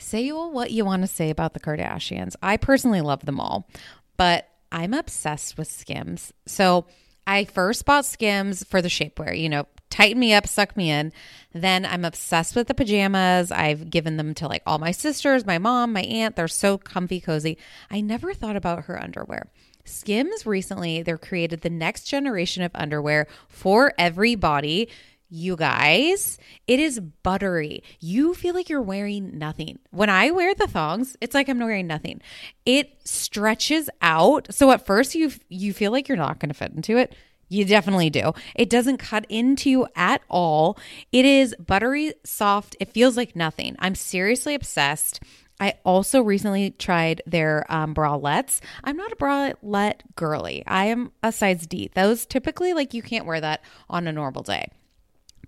[0.00, 2.34] Say what you want to say about the Kardashians.
[2.42, 3.68] I personally love them all,
[4.16, 6.32] but I'm obsessed with Skims.
[6.46, 6.86] So
[7.26, 11.12] I first bought Skims for the shapewear, you know, tighten me up, suck me in.
[11.52, 13.52] Then I'm obsessed with the pajamas.
[13.52, 16.36] I've given them to like all my sisters, my mom, my aunt.
[16.36, 17.58] They're so comfy, cozy.
[17.90, 19.50] I never thought about her underwear.
[19.84, 24.88] Skims recently, they're created the next generation of underwear for every body.
[25.32, 27.84] You guys, it is buttery.
[28.00, 29.78] You feel like you're wearing nothing.
[29.90, 32.20] When I wear the thongs, it's like I'm wearing nothing.
[32.66, 34.52] It stretches out.
[34.52, 37.14] So at first you you feel like you're not going to fit into it.
[37.48, 38.32] You definitely do.
[38.56, 40.76] It doesn't cut into you at all.
[41.12, 42.76] It is buttery soft.
[42.80, 43.76] It feels like nothing.
[43.78, 45.20] I'm seriously obsessed.
[45.60, 48.60] I also recently tried their um, bralettes.
[48.82, 50.64] I'm not a bralette girly.
[50.66, 51.90] I am a size D.
[51.94, 54.70] Those typically, like, you can't wear that on a normal day.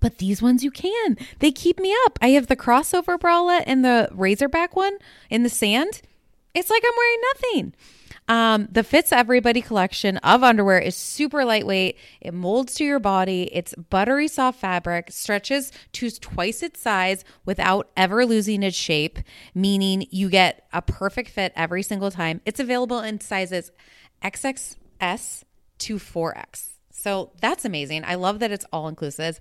[0.03, 1.17] But these ones you can.
[1.39, 2.19] They keep me up.
[2.21, 4.99] I have the crossover bralette and the razorback one
[5.31, 6.03] in the sand.
[6.55, 7.75] It's like I'm wearing nothing.
[8.29, 11.99] Um, the Fits Everybody collection of underwear is super lightweight.
[12.21, 13.49] It molds to your body.
[13.53, 19.19] It's buttery soft fabric, stretches to twice its size without ever losing its shape,
[19.55, 22.41] meaning you get a perfect fit every single time.
[22.45, 23.71] It's available in sizes
[24.23, 25.45] XXS
[25.79, 26.69] to 4X.
[26.91, 28.05] So that's amazing.
[28.05, 29.41] I love that it's all inclusive.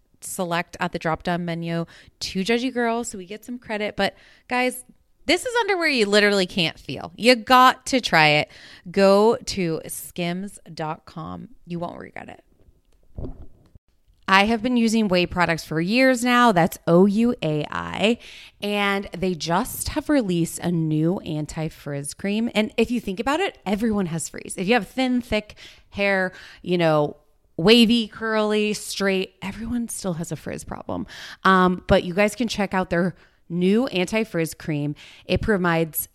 [0.21, 1.85] select at the drop down menu
[2.19, 3.95] to Judgy Girl so we get some credit.
[3.95, 4.15] But
[4.47, 4.85] guys,
[5.25, 7.11] this is underwear you literally can't feel.
[7.15, 8.51] You got to try it.
[8.89, 11.49] Go to skims.com.
[11.65, 12.43] You won't regret it.
[14.27, 16.53] I have been using Ouai products for years now.
[16.53, 18.17] That's O U A I.
[18.61, 22.49] And they just have released a new anti frizz cream.
[22.55, 24.57] And if you think about it, everyone has frizz.
[24.57, 25.55] If you have thin, thick
[25.89, 26.31] hair,
[26.61, 27.17] you know,
[27.61, 31.05] wavy, curly, straight, everyone still has a frizz problem.
[31.43, 33.15] Um, but you guys can check out their
[33.49, 34.95] new anti frizz cream.
[35.25, 36.09] It provides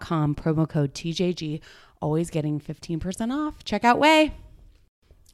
[0.00, 1.60] com, promo code TJG,
[2.00, 3.64] always getting 15% off.
[3.64, 4.32] Check out Ouai.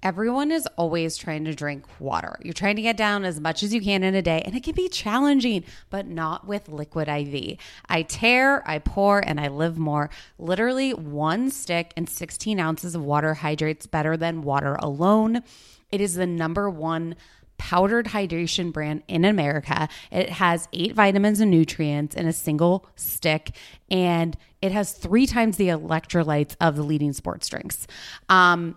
[0.02, 2.38] Everyone is always trying to drink water.
[2.42, 4.62] You're trying to get down as much as you can in a day, and it
[4.62, 7.58] can be challenging, but not with Liquid IV.
[7.88, 10.10] I tear, I pour, and I live more.
[10.38, 15.42] Literally, one stick and 16 ounces of water hydrates better than water alone.
[15.90, 17.16] It is the number one
[17.58, 19.88] powdered hydration brand in America.
[20.10, 23.52] It has eight vitamins and nutrients in a single stick,
[23.90, 27.86] and it has three times the electrolytes of the leading sports drinks.
[28.28, 28.76] Um,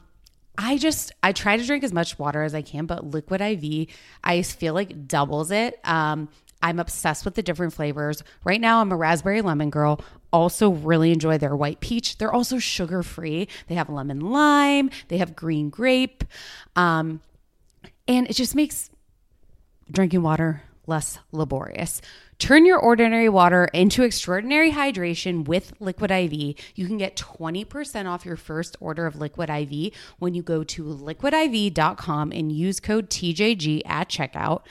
[0.57, 3.87] I just I try to drink as much water as I can, but liquid IV
[4.23, 5.79] I feel like doubles it.
[5.85, 6.29] Um,
[6.61, 8.23] I'm obsessed with the different flavors.
[8.43, 10.01] Right now, I'm a raspberry lemon girl.
[10.31, 12.17] Also, really enjoy their white peach.
[12.17, 13.47] They're also sugar free.
[13.67, 14.89] They have lemon lime.
[15.07, 16.23] They have green grape.
[16.75, 17.21] Um,
[18.09, 18.89] and it just makes
[19.89, 22.01] drinking water less laborious.
[22.39, 26.33] Turn your ordinary water into extraordinary hydration with Liquid IV.
[26.73, 30.83] You can get 20% off your first order of Liquid IV when you go to
[30.83, 34.61] liquidiv.com and use code TJG at checkout.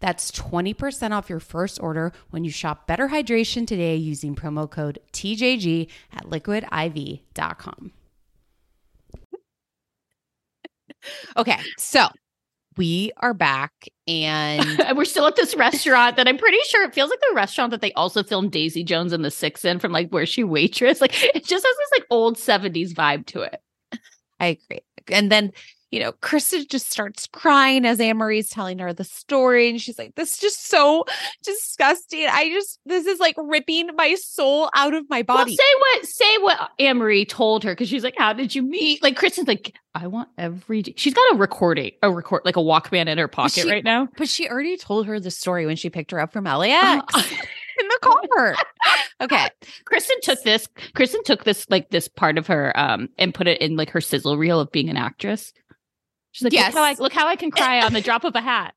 [0.00, 4.98] That's 20% off your first order when you shop Better Hydration today using promo code
[5.12, 7.92] TJG at liquidiv.com.
[11.36, 12.08] Okay, so
[12.78, 13.72] we are back
[14.06, 14.64] and
[14.96, 17.82] we're still at this restaurant that I'm pretty sure it feels like the restaurant that
[17.82, 21.00] they also filmed Daisy Jones and the Six in from like where she waitress.
[21.00, 23.60] Like it just has this like old 70s vibe to it.
[24.40, 24.80] I agree.
[25.10, 25.52] And then
[25.90, 29.70] you know, Kristen just starts crying as Anne Marie's telling her the story.
[29.70, 31.04] And she's like, this is just so
[31.42, 32.26] disgusting.
[32.30, 35.56] I just, this is like ripping my soul out of my body.
[35.56, 37.74] Well, say what, say what Anne Marie told her.
[37.74, 39.02] Cause she's like, how did you meet?
[39.02, 43.08] Like Kristen's like, I want every, she's got a recording, a record, like a Walkman
[43.08, 44.08] in her pocket she, right now.
[44.16, 47.14] But she already told her the story when she picked her up from LAX.
[47.14, 47.22] Uh,
[47.80, 48.56] in the car.
[49.20, 49.48] Okay.
[49.84, 50.68] Kristen took this.
[50.94, 54.00] Kristen took this like this part of her um and put it in like her
[54.00, 55.52] sizzle reel of being an actress.
[56.38, 56.72] She's like, yes.
[56.72, 58.74] look, how I, look how I can cry on the drop of a hat.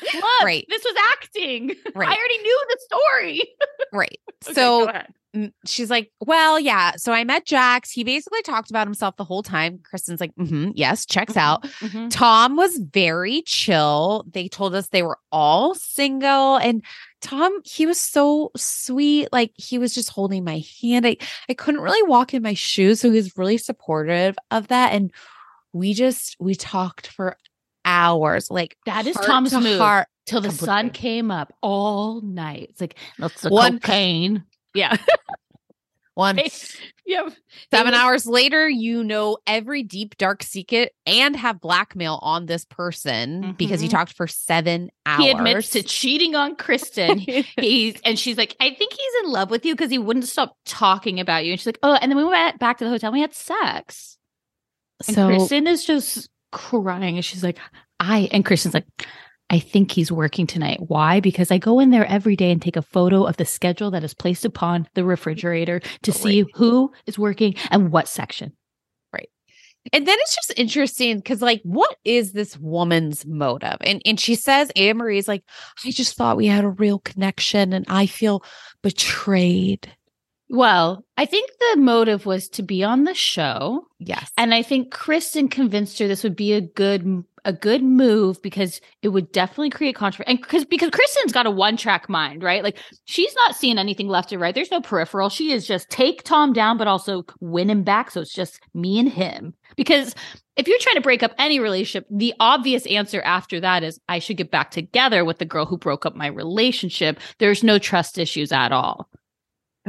[0.14, 0.64] Look, right.
[0.68, 1.74] this was acting.
[1.94, 2.08] Right.
[2.08, 3.42] I already knew the story.
[3.92, 4.20] right.
[4.46, 4.92] Okay, so
[5.34, 6.92] mm, she's like, well, yeah.
[6.96, 7.90] So I met Jax.
[7.90, 9.80] He basically talked about himself the whole time.
[9.82, 11.64] Kristen's like, mm-hmm, yes, checks out.
[11.80, 12.10] Mhm.
[12.12, 14.24] Tom was very chill.
[14.30, 16.56] They told us they were all single.
[16.58, 16.84] And
[17.20, 19.28] Tom, he was so sweet.
[19.32, 21.08] Like he was just holding my hand.
[21.08, 21.16] I,
[21.48, 23.00] I couldn't really walk in my shoes.
[23.00, 24.92] So he was really supportive of that.
[24.92, 25.12] And
[25.72, 27.36] we just, we talked for
[27.84, 28.50] hours.
[28.50, 29.78] Like That is Tom's to move.
[29.78, 30.08] heart.
[30.26, 32.66] Till the sun came up all night.
[32.70, 34.44] It's like that's the One- cocaine.
[34.74, 34.96] Yeah.
[36.14, 36.36] One
[37.06, 37.28] yeah.
[37.70, 42.64] Seven was- hours later, you know every deep, dark secret and have blackmail on this
[42.64, 43.92] person because he Mhm.
[43.92, 45.22] talked for seven hours.
[45.24, 47.18] He admits to cheating on Kristen.
[47.60, 50.56] he's and she's like, I think he's in love with you because he wouldn't stop
[50.66, 51.52] talking about you.
[51.52, 53.08] And she's like, Oh, and then we went back to the hotel.
[53.08, 54.17] and We had sex.
[55.06, 57.58] And so Kristen is just crying, and she's like,
[58.00, 58.86] I and Kristen's like,
[59.50, 60.78] I think he's working tonight.
[60.88, 61.20] Why?
[61.20, 64.04] Because I go in there every day and take a photo of the schedule that
[64.04, 68.52] is placed upon the refrigerator to oh, see who is working and what section.
[69.12, 69.30] Right.
[69.92, 74.34] And then it's just interesting because like what is this woman's motive and and she
[74.34, 75.44] says anne marie's like
[75.84, 78.42] i just thought we had a real connection and i feel
[78.82, 79.90] betrayed
[80.50, 83.86] Well, I think the motive was to be on the show.
[83.98, 88.40] yes And I think Kristen convinced her this would be a good a good move
[88.42, 90.30] because it would definitely create controversy.
[90.30, 92.62] And because because Kristen's got a one track mind, right?
[92.62, 94.54] Like she's not seeing anything left or right.
[94.54, 95.28] There's no peripheral.
[95.28, 98.10] She is just take Tom down, but also win him back.
[98.10, 99.54] So it's just me and him.
[99.76, 100.14] Because
[100.56, 104.18] if you're trying to break up any relationship, the obvious answer after that is I
[104.18, 107.20] should get back together with the girl who broke up my relationship.
[107.38, 109.08] There's no trust issues at all.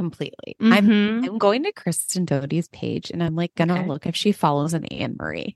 [0.00, 1.26] Completely i'm Mhm.
[1.28, 3.86] i'm going to kristen Doute's page and i'm like gonna Okay.
[3.86, 5.54] look if she follows an anne marie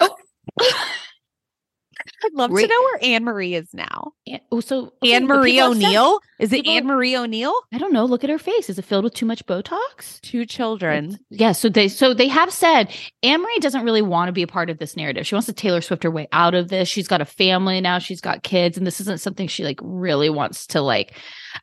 [0.00, 0.14] Oh.
[2.24, 4.12] i'd love Re- to know where anne marie is now
[4.52, 6.20] oh, so okay, Anne Marie people have said- O'Neill?
[6.38, 7.54] Is it people- Anne Marie O'Neill?
[7.72, 8.04] I don't know.
[8.04, 8.68] Look at her face.
[8.68, 10.20] Is it filled with too much Botox?
[10.20, 11.18] Two children.
[11.30, 11.52] Yeah.
[11.52, 14.68] So they so they have said Anne Marie doesn't really want to be a part
[14.68, 15.26] of this narrative.
[15.26, 16.88] She wants to Taylor Swift her way out of this.
[16.88, 17.98] She's got a family now.
[17.98, 21.14] She's got kids, and this isn't something she like really wants to like.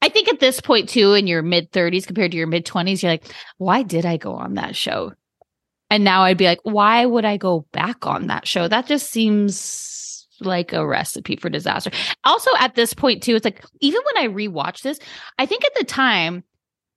[0.02, 3.04] I think at this point too, in your mid thirties compared to your mid twenties,
[3.04, 5.14] you're like, why did I go on that show?
[5.90, 8.68] And now I'd be like, why would I go back on that show?
[8.68, 11.92] That just seems like a recipe for disaster.
[12.24, 15.00] Also, at this point too, it's like even when I rewatch this,
[15.38, 16.44] I think at the time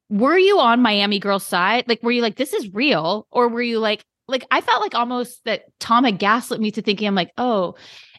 [0.09, 1.85] were you on Miami Girl's side?
[1.89, 3.27] Like, were you like, this is real?
[3.31, 6.83] Or were you like, like, I felt like almost that Tom had gaslit me to
[6.83, 7.75] thinking, I'm like, oh,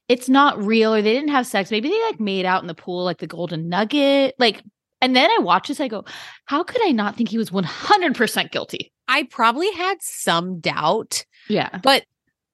[0.10, 1.72] it's not real, or they didn't have sex.
[1.72, 4.36] Maybe they like made out in the pool, like the Golden Nugget.
[4.39, 4.63] Like,
[5.02, 6.06] and then I watch this, I go,
[6.46, 8.91] how could I not think he was 100% guilty?
[9.08, 11.80] I probably had some doubt, Yeah.
[11.84, 12.04] but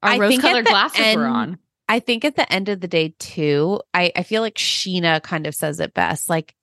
[0.02, 1.58] Our rose colored glasses were on.
[1.90, 5.48] I think at the end of the day, too, I, I feel like Scheana kind
[5.48, 6.30] of says it best.
[6.30, 6.54] Like,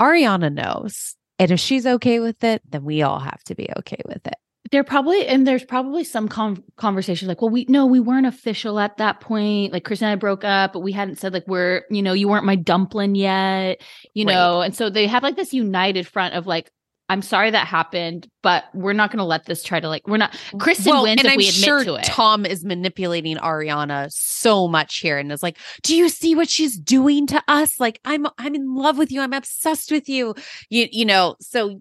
[0.00, 1.14] Ariana knows.
[1.38, 4.34] And if she's okay with it, then we all have to be okay with it.
[4.70, 8.78] There probably and there's probably some con- conversation like, well, we no, we weren't official
[8.78, 9.72] at that point.
[9.72, 12.28] Like Chris and I broke up, but we hadn't said like we're, you know, you
[12.28, 13.80] weren't my dumpling yet,
[14.14, 14.34] you Right.
[14.34, 14.60] know.
[14.60, 16.70] And so they have like this united front of like,
[17.10, 20.06] I'm sorry that happened, but we're not going to let this try to like.
[20.06, 20.38] We're not.
[20.58, 22.04] Kristen Well, wins and if I'm we admit sure to it.
[22.04, 26.76] Tom is manipulating Ariana so much here and is like, "Do you see what she's
[26.76, 27.80] doing to us?
[27.80, 29.22] Like, I'm I'm in love with you.
[29.22, 30.34] I'm obsessed with you.
[30.68, 31.80] You you know." So,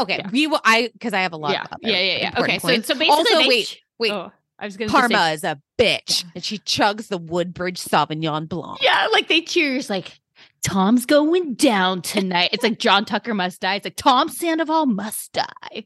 [0.00, 0.30] okay, Yeah.
[0.32, 0.60] we will.
[0.64, 1.52] I because I have a lot.
[1.52, 2.40] yeah, yeah, yeah, yeah.
[2.40, 2.86] Okay, so points.
[2.88, 4.12] so basically, Also, wait, wait.
[4.12, 7.80] Oh, I was going to Karma say, is a bitch, and she chugs the Woodbridge
[7.82, 8.78] Sauvignon Blanc.
[8.82, 10.18] yeah, like they cheers like.
[10.64, 12.50] Tom's going down tonight.
[12.52, 13.74] It's like John Tucker must die.
[13.76, 15.84] It's like Tom Sandoval must die.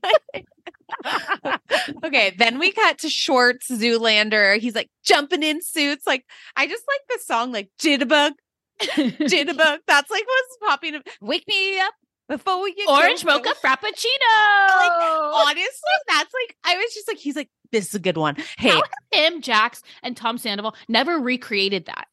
[2.05, 4.59] okay, then we cut to Schwartz Zoolander.
[4.59, 6.07] He's like jumping in suits.
[6.07, 6.25] Like
[6.57, 8.33] I just like the song, like Jitterbug,
[8.81, 9.79] Jitterbug.
[9.87, 11.03] That's like what's popping up.
[11.21, 11.95] Wake me up
[12.29, 13.35] before we get Orange go.
[13.35, 14.67] mocha frappuccino.
[14.69, 14.93] Like
[15.35, 18.37] honestly, that's like I was just like he's like this is a good one.
[18.59, 22.07] Hey, How him, Jax, and Tom Sandoval never recreated that.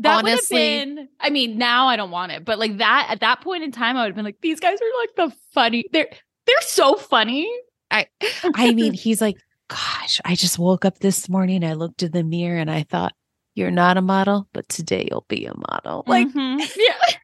[0.00, 1.08] That would have been.
[1.20, 3.96] I mean, now I don't want it, but like that at that point in time,
[3.96, 5.84] I would have been like, these guys are like the funny.
[5.92, 6.08] They're
[6.46, 7.48] they're so funny.
[7.90, 8.06] I
[8.54, 9.36] I mean, he's like,
[9.68, 11.62] gosh, I just woke up this morning.
[11.64, 13.12] I looked in the mirror and I thought,
[13.54, 16.02] you're not a model, but today you'll be a model.
[16.08, 16.58] Like Mhm.
[16.76, 17.16] yeah,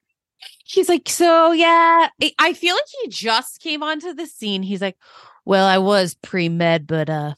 [0.71, 2.09] he's like, so yeah.
[2.39, 4.63] I- feel like he just came onto the scene.
[4.63, 4.97] He's like,
[5.45, 7.35] well, I was pre med, but uh,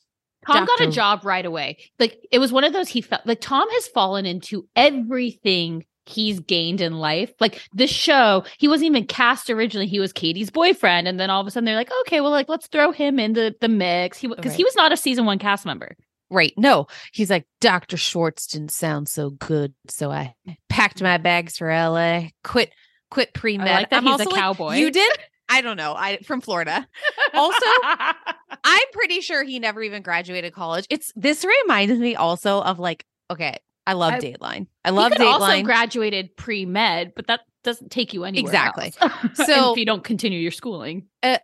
[0.46, 1.78] Tom got a job right away.
[1.98, 6.40] Like it was one of those he felt like Tom has fallen into everything he's
[6.40, 7.32] gained in life.
[7.40, 9.86] Like this show, he wasn't even cast originally.
[9.86, 12.48] He was Katie's boyfriend, and then all of a sudden they're like, okay, well, like
[12.48, 14.18] let's throw him into the mix.
[14.18, 15.96] He because he was not a season one cast member.
[16.28, 16.52] right.
[16.56, 17.96] No, he's like, Dr.
[17.96, 19.74] Schwartz didn't sound so good.
[19.88, 20.34] So I
[20.68, 22.72] packed my bags for LA, quit,
[23.12, 23.68] quit pre med.
[23.68, 24.76] like that he's a cowboy.
[24.76, 25.12] You did.
[25.48, 25.94] I don't know.
[25.94, 26.88] I from Florida.
[27.34, 30.86] Also, I'm pretty sure he never even graduated college.
[30.90, 33.56] It's this reminds me also of like, okay,
[33.86, 34.66] I love I- Dateline.
[34.84, 35.64] I love could also Dateline.
[35.64, 38.48] graduated pre med, but that doesn't take you anywhere.
[38.48, 38.92] Exactly.
[39.46, 41.38] So- if you don't continue your schooling, uh,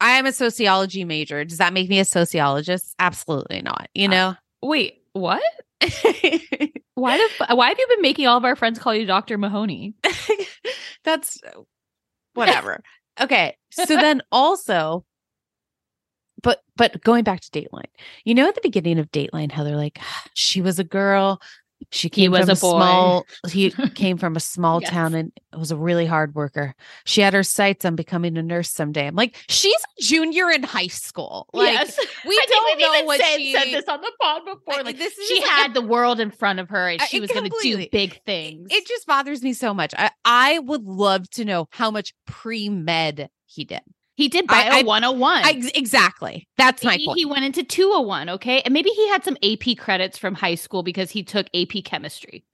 [0.00, 1.44] I am a sociology major.
[1.44, 2.94] Does that make me a sociologist?
[2.98, 3.88] Absolutely not.
[3.94, 4.34] You know?
[4.62, 5.42] wait, what?
[6.94, 9.36] Why the why have you been making all of our friends call you Dr.
[9.36, 9.94] Mahoney?
[11.04, 11.40] That's
[12.34, 12.82] whatever.
[13.20, 13.56] okay.
[13.72, 15.04] So then also
[16.42, 17.90] but but going back to Dateline.
[18.24, 21.40] You know at the beginning of Dateline how they're like ah, she was a girl,
[21.94, 22.78] she came was from a boy.
[22.78, 24.90] small he came from a small Yes.
[24.90, 26.74] town and was a really hard worker.
[27.04, 29.06] She had her sights on becoming a nurse someday.
[29.06, 31.48] I'm like, she's a junior in high school.
[31.52, 31.96] Like yes.
[32.26, 34.82] we I don't know what said, she said this on the pod before.
[34.82, 37.20] Like this is she like had the world in front of her and she it
[37.20, 38.68] was going to do big things.
[38.72, 39.94] it just bothers me so much.
[39.96, 43.82] I, I would love to know how much pre med he did.
[44.14, 45.44] He did I- bio I- 101.
[45.44, 46.48] I, exactly.
[46.56, 47.18] That's my he, point.
[47.18, 48.60] he went into 201, okay?
[48.62, 52.44] And maybe he had some AP credits from high school because he took AP chemistry.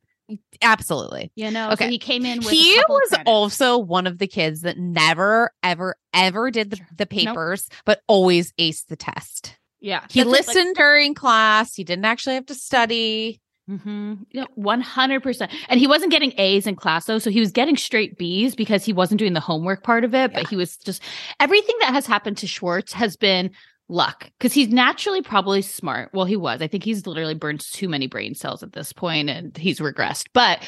[0.62, 1.32] Absolutely.
[1.34, 1.86] You know, Okay.
[1.86, 4.60] so he came in with He a couple of was also one of the kids
[4.62, 9.56] that never, ever, ever did the, the papers, but always aced the test.
[9.80, 10.04] yeah.
[10.10, 11.74] He That's it, like- listened during class.
[11.74, 13.40] He didn't actually have to study.
[13.70, 14.14] Mm-hmm.
[14.32, 15.52] Yeah, one hundred percent.
[15.68, 18.84] And he wasn't getting A's in class though, so he was getting straight B's because
[18.84, 20.32] he wasn't doing the homework part of it.
[20.32, 20.40] Yeah.
[20.40, 21.02] But he was just
[21.38, 23.52] everything that has happened to Schwartz has been
[23.88, 26.10] luck because he's naturally probably smart.
[26.12, 26.62] Well, he was.
[26.62, 30.26] I think he's literally burned too many brain cells at this point, and he's regressed.
[30.32, 30.66] But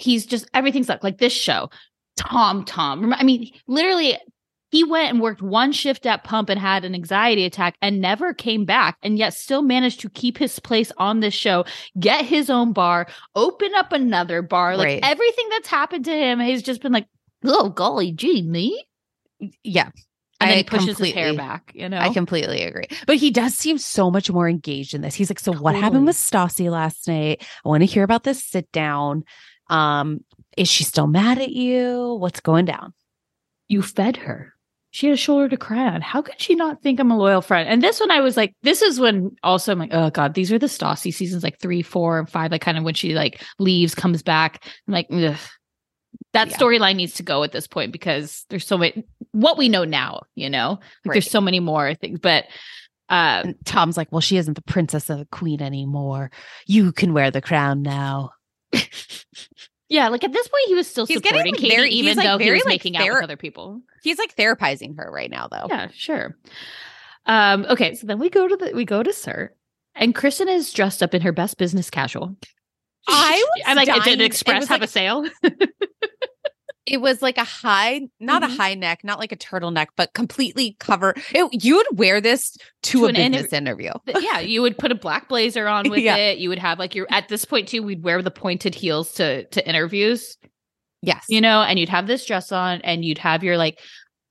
[0.00, 1.04] he's just everything's luck.
[1.04, 1.68] Like this show,
[2.16, 3.12] Tom Tom.
[3.12, 4.18] I mean, literally.
[4.70, 8.34] He went and worked one shift at Pump and had an anxiety attack and never
[8.34, 11.64] came back, and yet still managed to keep his place on this show
[11.98, 14.76] get his own bar, open up another bar.
[14.76, 15.00] Like Right.
[15.04, 17.06] everything that's happened to him, he's just been like,
[17.44, 18.84] oh, golly gee, me.
[19.62, 19.90] Yeah.
[20.38, 21.98] And then I he pushes his hair back, you know?
[21.98, 22.88] I completely agree.
[23.06, 25.14] But he does seem so much more engaged in this.
[25.14, 25.80] He's like, so what Totally.
[25.82, 27.46] happened with Stassi last night?
[27.64, 29.24] I want to hear about this sit down.
[29.70, 30.20] Um,
[30.56, 32.16] is she still mad at you?
[32.20, 32.92] What's going down?
[33.68, 34.54] you fed her.
[34.96, 36.00] She had a shoulder to cry on.
[36.00, 37.68] How could she not think I'm a loyal friend?
[37.68, 40.50] And this one, I was like, this is when also I'm like, oh God, these
[40.50, 42.50] are the Stassi seasons like three, four, and five.
[42.50, 44.64] Like kind of when she like leaves, comes back.
[44.88, 45.36] I'm like, ugh.
[46.32, 46.56] that Yeah.
[46.56, 50.22] storyline needs to go at this point because there's so many, what we know now,
[50.34, 51.12] you know, like Right.
[51.16, 52.18] there's so many more things.
[52.18, 52.44] But
[53.10, 56.30] uh, And Tom's like, well, she isn't the princess of the queen anymore.
[56.66, 58.30] You can wear the crown now.
[59.88, 62.26] yeah, like at this point, he was still He's getting, supporting like, Katie, even like,
[62.26, 63.80] though he very, was like, making out thera- with other people.
[64.02, 65.66] He's like therapizing her right now, though.
[65.68, 66.36] Yeah, sure.
[67.26, 69.52] Um, okay, so then we go to the we go to SUR,
[69.94, 72.36] and Kristen is dressed up in her best business casual.
[73.08, 75.24] I was I'm like, dying- did Express have like- a sale?
[76.86, 78.46] It was like a high, not Mhm.
[78.46, 81.14] a high neck, not like a turtleneck, but completely cover.
[81.34, 82.52] It, you would wear this
[82.84, 83.90] to, To a an inter- interview.
[84.06, 86.16] Yeah, you would put a black blazer on with Yeah.
[86.16, 86.38] it.
[86.38, 87.82] You would have like your at this point too.
[87.82, 90.36] We'd wear the pointed heels to to interviews,
[91.02, 91.24] Yes.
[91.28, 93.80] you know, and you'd have this dress on, and you'd have your like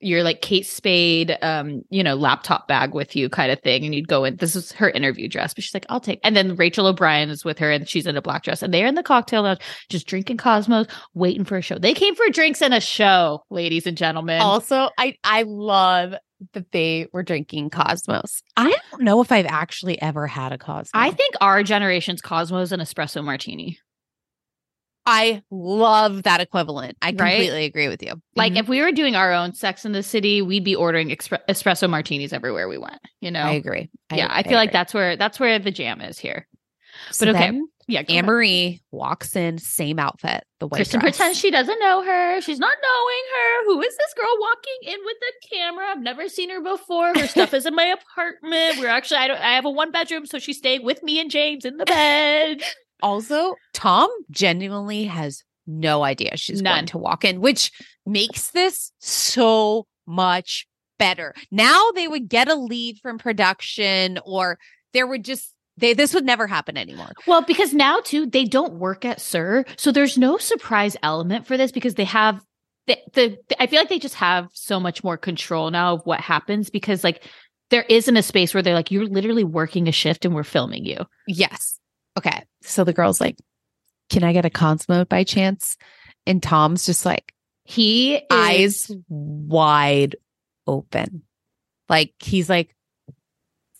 [0.06, 3.94] your like Kate Spade, um, you know, laptop bag with you, kind of thing, and
[3.94, 4.36] you'd go in.
[4.36, 7.44] This is her interview dress, but she's like, "I'll take." And then Rachel O'Brien is
[7.44, 10.06] with her, and she's in a black dress, and they're in the cocktail lounge, just
[10.06, 11.78] drinking Cosmos, waiting for a show.
[11.78, 14.40] They came for drinks and a show, ladies and gentlemen.
[14.40, 16.14] Also, I I love
[16.52, 18.42] that they were drinking Cosmos.
[18.56, 20.90] I don't know if I've actually ever had a Cosmos.
[20.94, 23.78] I think our generation's Cosmos and espresso martini.
[25.06, 26.96] I love that equivalent.
[27.00, 27.16] I Right?
[27.16, 28.14] completely agree with you.
[28.34, 28.58] Like Mhm.
[28.60, 31.88] if we were doing our own Sex in the City, we'd be ordering expre- espresso
[31.88, 32.98] martinis everywhere we went.
[33.20, 33.88] You know, I agree.
[34.12, 36.46] yeah, I, feel like that's where that's where the jam is here.
[37.12, 37.44] So but okay.
[37.46, 38.26] then Yeah, Anne.
[38.26, 41.16] Marie walks in, same outfit, the white Kristen dress.
[41.18, 42.40] pretends she doesn't know her.
[42.40, 43.64] She's not knowing her.
[43.66, 45.86] Who is this girl walking in with the camera?
[45.90, 47.12] I've never seen her before.
[47.14, 48.78] Her stuff is in my apartment.
[48.80, 51.30] We're actually I don't I have a one bedroom, so she's staying with me and
[51.30, 52.62] James in the bed.
[53.02, 56.74] Also, Tom genuinely has no idea she's None.
[56.74, 57.72] going to walk in, which
[58.04, 60.66] makes this so much
[60.98, 61.34] better.
[61.50, 64.58] Now they would get a lead from production, or
[64.92, 67.12] there would just they this would never happen anymore.
[67.26, 71.56] Well, because now too, they don't work at SUR, so there's no surprise element for
[71.56, 72.40] this because they have
[72.86, 76.20] the, the I feel like they just have so much more control now of what
[76.20, 77.24] happens because like
[77.70, 80.84] there isn't a space where they're like you're literally working a shift and we're filming
[80.84, 81.04] you.
[81.26, 81.75] Yes.
[82.16, 82.42] Okay.
[82.62, 83.36] So the girl's like,
[84.10, 85.76] "Can I get a Cosmo by chance?"
[86.26, 87.32] And Tom's just like
[87.64, 90.16] He eyes wide
[90.66, 91.22] open.
[91.88, 92.74] Like he's like,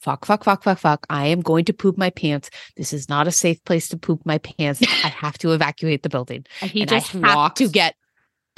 [0.06, 1.04] fuck, fuck, fuck, fuck, fuck.
[1.10, 2.48] I am going to poop my pants.
[2.76, 4.80] This is not a safe place to poop my pants.
[4.82, 6.46] I have to evacuate the building.
[6.60, 7.96] he and just I have walks to get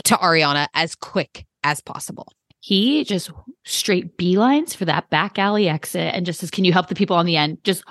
[0.05, 2.31] to Ariana as quick as possible.
[2.61, 3.31] He just
[3.65, 7.17] straight beelines for that back alley exit and just says, Can you help the people
[7.17, 7.65] on the end?
[7.65, 7.83] Just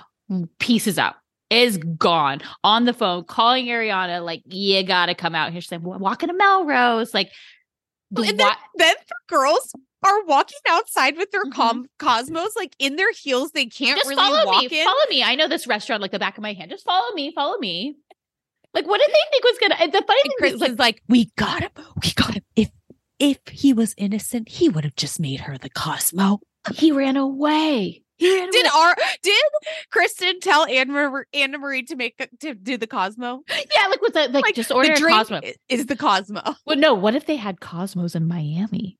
[0.59, 1.15] pieces out.
[1.49, 5.61] Is gone on the phone, calling Ariana, like, you gotta come out here.
[5.61, 7.13] She's like, walking to Melrose.
[7.13, 7.31] Like,
[8.15, 9.73] and then, wa- then the girls
[10.05, 11.53] are walking outside with their Mhm.
[11.53, 13.51] com- cosmos like in their heels.
[13.51, 14.79] They can't just really follow walk me.
[14.79, 14.85] in.
[14.85, 15.23] Follow me.
[15.23, 16.69] I know this restaurant like the back of my hand.
[16.69, 17.31] Just follow me.
[17.33, 17.95] Follow me.
[18.73, 19.91] Like, what did they think was gonna?
[19.91, 21.71] The funny And thing Chris is, like, is like, "We got him.
[22.03, 22.43] We got him.
[22.57, 22.69] If
[23.19, 26.41] if he was innocent, he would have just made her the Cosmo."
[26.75, 28.03] he ran away.
[28.19, 29.43] Did our did
[29.91, 33.43] Kristen tell Anne Marie, Anna Marie to make to do the Cosmo?
[33.49, 35.41] yeah, like with the like, just order the a Cosmo.
[35.69, 36.41] is the Cosmo.
[36.65, 36.93] Well, no.
[36.93, 38.97] What if they had Cosmos in Miami?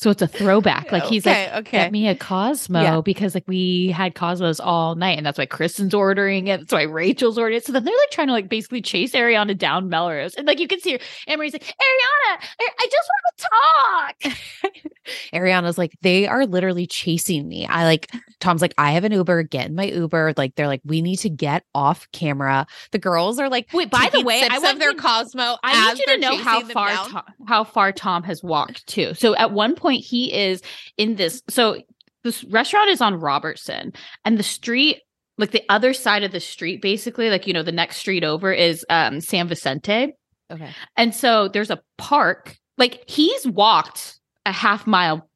[0.00, 0.90] So it's a throwback.
[0.90, 1.76] Like oh, he's okay, like, okay.
[1.76, 3.00] get me a Cosmo Yeah.
[3.02, 6.60] because like we had Cosmos all night, and that's why Kristen's ordering it.
[6.60, 7.66] That's why Rachel's ordering it.
[7.66, 10.68] So then they're like trying to like basically chase Ariana down Melrose, and like you
[10.68, 10.98] can see her.
[11.36, 14.82] Marie's like, Ariana, I, just want to talk.
[15.34, 17.66] Ariana's like, they are literally chasing me.
[17.66, 20.34] I like, Tom's like, I have an Uber, get in my Uber.
[20.36, 22.66] Like, they're like, we need to get off camera.
[22.92, 25.56] The girls are like, Wait, by the way, I want their you- Cosmo.
[25.62, 26.90] I need you to know how far.
[26.90, 29.14] Tom, how far Tom has walked too.
[29.14, 30.62] So at one point he is
[30.96, 31.42] in this.
[31.48, 31.82] So
[32.24, 33.92] this restaurant is on Robertson,
[34.24, 34.98] and the street,
[35.38, 38.52] like the other side of the street, basically, like you know, the next street over
[38.52, 40.12] is um San Vicente,
[40.52, 40.70] Okay.
[40.96, 42.56] and so there's a park.
[42.78, 45.26] Like he's walked a half mile.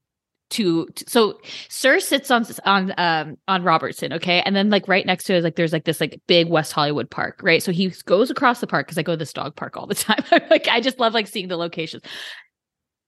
[0.51, 5.05] To, to- so SUR sits on on um on Robertson, okay, and then like right
[5.05, 7.61] next to it, like there's like this like big West Hollywood park, right?
[7.63, 9.95] So he goes across the park because I go to this dog park all the
[9.97, 10.23] time.
[10.51, 12.05] like I just love like seeing the locations.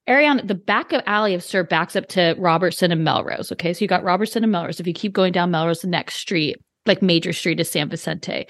[0.09, 3.51] Ariana, the back of alley of SUR backs up to Robertson and Melrose.
[3.53, 4.79] Okay, so you got Robertson and Melrose.
[4.79, 8.47] If you keep going down Melrose, the next street, like major street, is San Vicente.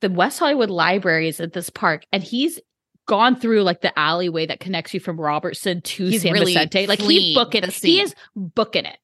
[0.00, 2.58] The West Hollywood Library is at this park, and he's
[3.06, 6.86] gone through like the alleyway that connects you from Robertson to He's San really Vicente.
[6.86, 7.72] Like he's booking it.
[7.72, 8.96] He is booking it.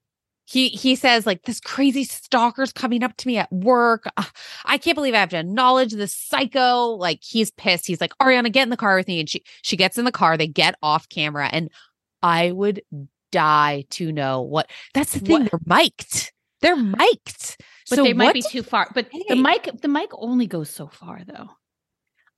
[0.49, 4.05] He he says like this crazy stalker's coming up to me at work.
[4.17, 4.23] Uh,
[4.65, 6.91] I can't believe I have to acknowledge this psycho.
[6.91, 7.87] Like he's pissed.
[7.87, 9.19] He's like, Ariana, get in the car with me.
[9.21, 10.37] And she she gets in the car.
[10.37, 11.69] They get off camera, and
[12.23, 12.83] I would
[13.33, 14.71] die to know what.
[14.95, 15.43] That's the thing.
[15.43, 16.33] What- They're mic'd.
[16.63, 17.57] They're mic'd.
[17.91, 18.89] But so they might be too far.
[18.95, 21.51] But the mic, the mic only goes so far though.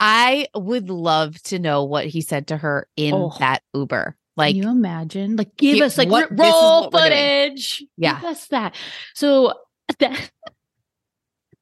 [0.01, 3.33] I would love to know what he said to her in Oh.
[3.39, 4.17] that Uber.
[4.39, 5.37] Like, Can you imagine?
[5.37, 7.11] Like, give Gi- us like what- roll what we're doing.
[7.11, 7.85] footage.
[7.97, 8.21] Yeah.
[8.21, 8.75] give us that.
[9.15, 9.55] So
[9.99, 10.31] that.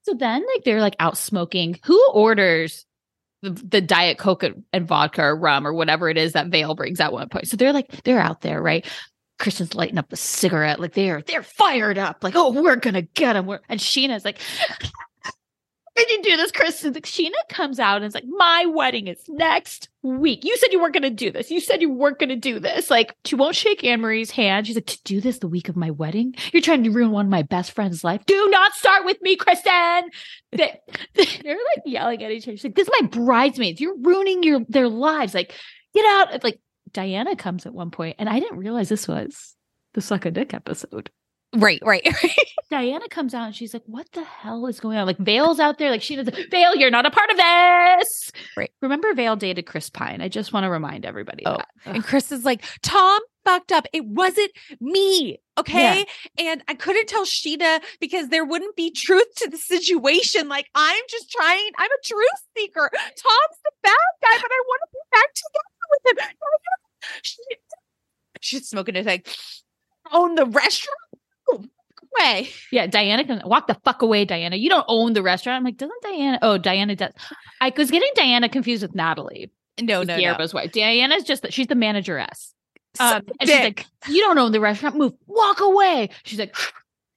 [0.02, 1.80] So then, like, they're like out smoking.
[1.86, 2.84] Who orders
[3.42, 6.74] the, the diet coke and- and vodka or rum or whatever it is that Vail
[6.76, 7.48] brings at one point?
[7.48, 8.86] So they're like, they're out there, right?
[9.38, 13.36] Kristen's lighting up a cigarette, like they're they're fired up, like oh we're gonna get
[13.36, 13.44] him.
[13.44, 14.38] We're, and Scheana's like,
[15.96, 16.92] did you do this, Kristen?
[16.92, 20.44] Like, Scheana comes out and is like, my wedding is next week.
[20.44, 21.50] You said you weren't going to do this.
[21.50, 22.90] You said you weren't going to do this.
[22.90, 24.66] Like, she won't shake Anne Marie's hand.
[24.66, 26.34] She's like, to do this the week of my wedding?
[26.52, 28.24] You're trying to ruin one of my best friend's life.
[28.26, 30.10] Do not start with me, Kristen.
[30.52, 30.80] They,
[31.14, 32.56] they're like yelling at each other.
[32.56, 33.78] She's like, this is my bridesmaids.
[33.78, 35.34] You're ruining your their lives.
[35.34, 35.52] Like,
[35.92, 36.32] get out.
[36.32, 36.60] It's Like,
[36.92, 39.54] Diana comes at one point, and I didn't realize this was
[39.92, 41.10] the suck a dick episode.
[41.54, 42.36] Right, right, right.
[42.70, 45.78] Diana comes out and she's like, "What the hell is going on?" Like Vail's out
[45.78, 46.28] there, like she does.
[46.50, 48.32] Vail, you're not a part of this.
[48.56, 48.70] Right.
[48.82, 50.20] Remember, Vail dated Chris Pine.
[50.20, 51.68] I just want to remind everybody Oh, that.
[51.86, 53.86] And Chris is like, Tom fucked up.
[53.92, 55.38] It wasn't me.
[55.56, 56.04] Okay.
[56.36, 60.48] And I couldn't tell Scheana because there wouldn't be truth to the situation.
[60.48, 62.90] Like, I'm just trying, I'm a truth seeker.
[62.92, 63.92] Tom's the bad
[64.22, 66.36] guy, but I want to be back together with him.
[67.22, 67.38] She,
[68.40, 69.22] she's smoking a thing.
[70.12, 70.98] Own the restaurant?
[71.50, 71.64] Go
[72.18, 72.48] away.
[72.72, 74.56] Yeah, Diana can walk the fuck away, Diana.
[74.56, 75.58] You don't own the restaurant.
[75.58, 76.38] I'm like, doesn't Diana?
[76.42, 77.12] Oh, Diana does.
[77.60, 80.22] I was getting Diana confused with Natalie, No, no, no.
[80.22, 80.72] Yerba's wife.
[80.72, 82.54] Diana's just that she's the manageress.
[82.98, 84.96] Um, and she's like, you don't own the restaurant.
[84.96, 86.10] Move, walk away.
[86.24, 86.56] She's like,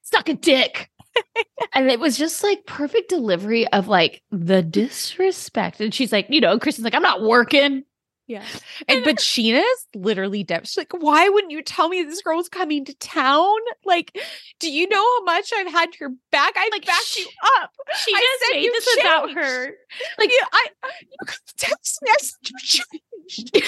[0.01, 0.89] suck a dick.
[1.73, 5.79] and it was just like perfect delivery of like the disrespect.
[5.79, 7.83] And she's like, you know, Kristen's like, I'm not working.
[8.29, 8.45] Yeah.
[8.87, 10.67] And but Scheana's literally deaf.
[10.67, 13.57] She's like, why wouldn't you tell me this girl's coming to town?
[13.83, 14.15] Like,
[14.59, 16.53] do you know how much I've had your back?
[16.55, 17.27] I Like, backed you
[17.57, 17.71] up.
[18.05, 19.73] She I just made this about her.
[20.19, 20.67] Like, you, I,
[21.01, 22.11] you could text me.
[22.11, 23.67] I said you changed.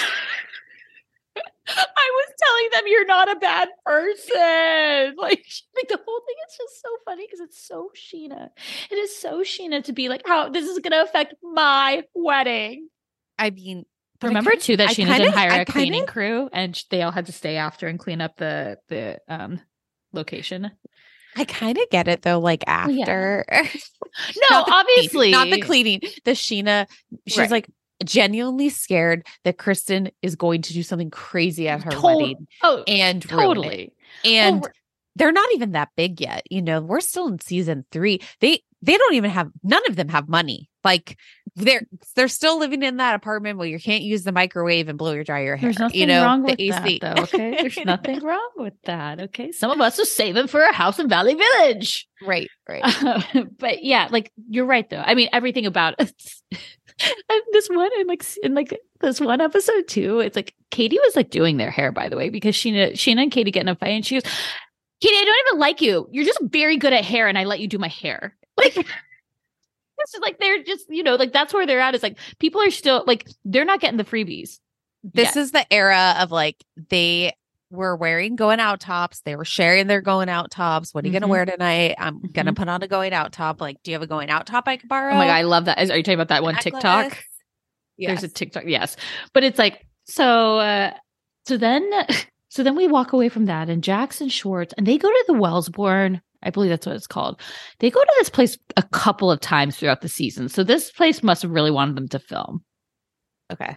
[1.68, 5.16] I was telling them you're not a bad person.
[5.16, 5.44] Like,
[5.74, 8.50] like the whole thing is just so funny because it's so Scheana.
[8.92, 12.88] It is so Scheana to be like, how this is going to affect my wedding.
[13.38, 13.86] I mean,
[14.22, 16.48] but Remember kinda- too that I Scheana kinda- didn't hire I a cleaning kinda- crew,
[16.52, 19.60] and they all had to stay after and clean up the the um
[20.12, 20.70] location.
[21.36, 22.38] I kind of get it though.
[22.40, 22.86] Like yeah.
[22.88, 26.00] after, No, the cleaning, obviously not the cleaning.
[26.24, 26.86] The Scheana.
[27.26, 27.50] She's Right.
[27.50, 27.66] like,
[28.04, 33.22] genuinely scared that Kristen is going to do something crazy at her wedding Oh, and
[33.22, 33.92] totally.
[34.24, 34.70] And Well,
[35.16, 36.42] they're not even that big yet.
[36.50, 38.20] You know, we're still in season three.
[38.40, 40.68] They they don't even have none of them have money.
[40.84, 41.16] Like
[41.56, 41.82] they're
[42.16, 45.24] they're still living in that apartment where you can't use the microwave and blow your
[45.24, 45.68] dry your hair.
[45.68, 46.98] There's nothing you know, wrong the with AC.
[47.00, 47.22] that, though.
[47.24, 49.20] Okay, there's nothing wrong with that.
[49.20, 52.08] Okay, some of us are saving for a house in Valley Village.
[52.22, 52.82] right, right.
[53.04, 55.02] Um, but yeah, like you're right though.
[55.04, 60.20] I mean, everything about and this one in like in like this one episode too.
[60.20, 63.32] It's like Katie was like doing their hair, by the way, because Scheana, Scheana and
[63.32, 64.30] Katie get in a fight, and she goes,
[65.00, 66.08] "Katie, I don't even like you.
[66.12, 68.86] You're just very good at hair, and I let you do my hair." Like.
[70.02, 71.94] It's just like they're just, you know, like that's where they're at.
[71.94, 74.58] Is like people are still like they're not getting the freebies.
[75.04, 75.36] This yet.
[75.36, 77.32] is the era of like they
[77.70, 79.20] were wearing going out tops.
[79.22, 80.92] They were sharing their going out tops.
[80.94, 81.20] What are you Mhm.
[81.20, 81.94] gonna wear tonight?
[81.98, 82.56] I'm gonna Mhm.
[82.56, 83.60] put on a going out top.
[83.60, 85.14] Like, do you have a going out top I could borrow?
[85.14, 85.80] Oh my god, I love that.
[85.80, 86.82] Is, are you talking about that one TikTok?
[87.04, 87.24] Necklace?
[87.98, 88.96] There's a TikTok, yes.
[89.32, 90.58] But it's like so.
[90.58, 90.92] uh
[91.46, 91.90] So then,
[92.50, 95.24] so then we walk away from that, and Jax and Schwartz, and they go to
[95.26, 96.20] the Wellesbourne.
[96.42, 97.40] I believe that's what it's called.
[97.78, 100.48] They go to this place a couple of times throughout the season.
[100.48, 102.64] So this place must have really wanted them to film.
[103.52, 103.76] okay.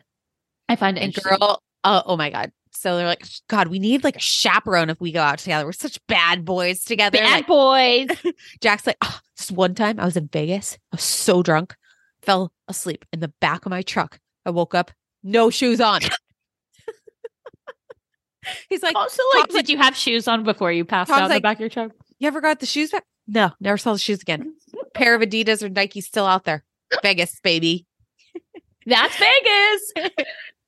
[0.68, 1.38] I find it And interesting.
[1.38, 2.52] girl, oh, oh my god.
[2.72, 5.64] So they're like, God, we need like a chaperone if we go out together.
[5.66, 7.20] We're such bad boys together.
[7.20, 8.08] bad Like, boys.
[8.62, 10.74] Jack's like, oh, this one time I was in Vegas.
[10.92, 11.76] I was so drunk,
[12.24, 14.20] fell asleep in the back of my truck.
[14.46, 14.92] I woke up,
[15.24, 16.02] no shoes on.
[18.70, 21.22] He's like, also, like, Tom's did like- you have shoes on before you passed Tom's
[21.22, 21.92] out in the back of your truck?
[22.20, 23.04] You ever got the shoes back?
[23.28, 24.56] No, never saw the shoes again.
[24.94, 26.64] Pair of Adidas or Nike still out there.
[27.02, 27.86] Vegas, baby.
[28.86, 30.14] That's Vegas.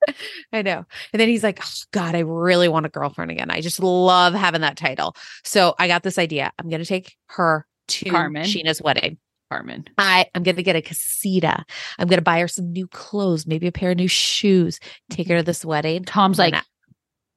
[0.53, 0.85] I know.
[1.13, 3.51] And then he's like, oh, God, I really want a girlfriend again.
[3.51, 5.15] I just love having that title.
[5.43, 6.51] So I got this idea.
[6.59, 8.43] I'm going to take her to Carmen.
[8.43, 9.17] Scheana's wedding.
[9.51, 9.85] Carmen.
[9.97, 11.63] I, I'm going to get a casita.
[11.99, 14.79] I'm going to buy her some new clothes, maybe a pair of new shoes,
[15.09, 16.03] take her to this wedding.
[16.03, 16.55] Tom's like,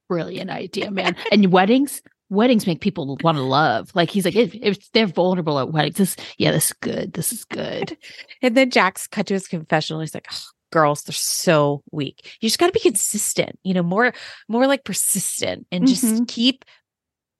[0.09, 1.15] brilliant idea, man.
[1.31, 2.01] and weddings,
[2.31, 3.91] weddings make people want to love.
[3.93, 7.13] Like he's like, if, if they're vulnerable at weddings, this, yeah, this is good.
[7.13, 7.95] This is good.
[8.41, 9.99] And then Jack's cut to his confessional.
[10.01, 10.39] He's like, "Ugh,
[10.71, 12.37] girls, they're so weak.
[12.41, 14.13] You just got to be consistent, you know, more,
[14.49, 16.27] more like persistent and just Mhm.
[16.27, 16.65] keep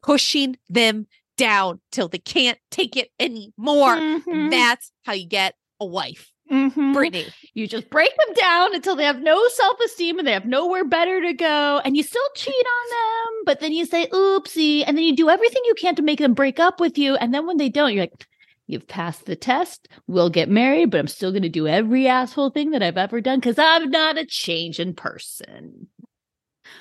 [0.04, 3.96] pushing them down till they can't take it anymore.
[3.98, 4.52] Mhm.
[4.52, 6.32] That's how you get a wife.
[6.52, 6.93] Mhm.
[6.93, 7.28] Brittany.
[7.54, 10.84] You just break them down until they have no self esteem and they have nowhere
[10.84, 11.82] better to go.
[11.84, 14.84] And you still cheat on them, but then you say, oopsie.
[14.86, 17.16] And then you do everything you can to make them break up with you.
[17.16, 18.28] And then when they don't, you're like,
[18.68, 19.88] you've passed the test.
[20.08, 23.22] We'll get married, but I'm still going to do every asshole thing that I've ever
[23.22, 25.88] done because I'm not a changing person.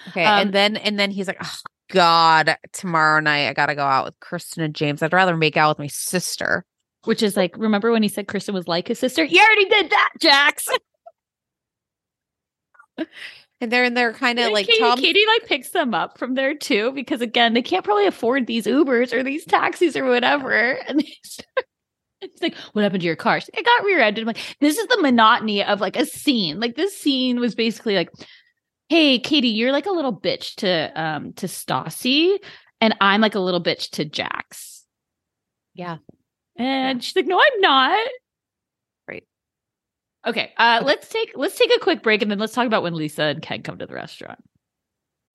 [0.08, 0.24] Okay.
[0.24, 1.56] Um, and then, and then he's like, oh,
[1.90, 5.02] God, tomorrow night I got to go out with Kristen and James.
[5.02, 6.64] I'd rather make out with my sister.
[7.04, 9.24] Which is like, remember when he said Kristen was like his sister?
[9.24, 10.68] You already did that, Jax.
[13.62, 14.98] And they're in there kind of like Katie, Tom.
[14.98, 18.64] Katie like picks them up from there too because again they can't probably afford these
[18.64, 20.78] Ubers or these taxis or whatever.
[20.88, 21.66] And they start-
[22.22, 23.34] it's like, what happened to your car?
[23.34, 24.22] Like, I got rear-ended.
[24.22, 26.60] I'm like, this is the monotony of like a scene.
[26.60, 28.10] Like this scene was basically like,
[28.88, 32.38] hey, Katie, you're like a little bitch to um to Stassi,
[32.80, 34.84] and I'm like a little bitch to Jax.
[35.74, 35.98] Yeah.
[36.60, 38.08] And she's like, no, I'm not.
[39.08, 39.24] Right.
[40.26, 40.52] Okay.
[40.58, 43.22] Uh let's take let's take a quick break and then let's talk about when Lisa
[43.24, 44.38] and Ken come to the restaurant.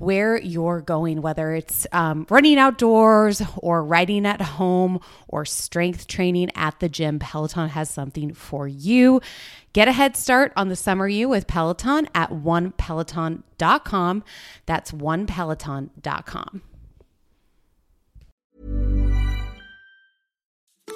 [0.00, 4.98] where you're going, whether it's um, running outdoors or riding at home
[5.28, 9.20] or strength training at the gym, Peloton has something for you.
[9.74, 14.24] Get a head start on the summer you with Peloton at onepeloton.com.
[14.64, 16.62] That's onepeloton.com.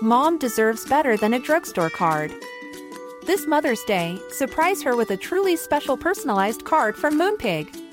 [0.01, 2.33] Mom deserves better than a drugstore card.
[3.27, 7.84] This Mother's Day, surprise her with a truly special personalized card from Moonpig.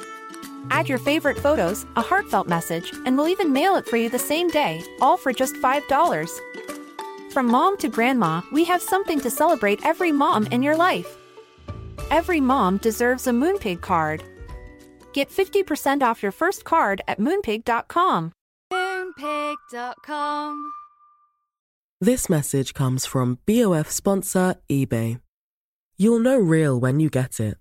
[0.69, 4.19] Add your favorite photos, a heartfelt message, and we'll even mail it for you the
[4.19, 6.39] same day, all for just $5.
[7.31, 11.17] From mom to grandma, we have something to celebrate every mom in your life.
[12.09, 14.23] Every mom deserves a Moonpig card.
[15.13, 18.33] Get 50% off your first card at moonpig.com.
[18.71, 20.71] Moonpig.com.
[22.01, 25.21] This message comes from BOF sponsor eBay.
[25.97, 27.60] You'll know real when you get it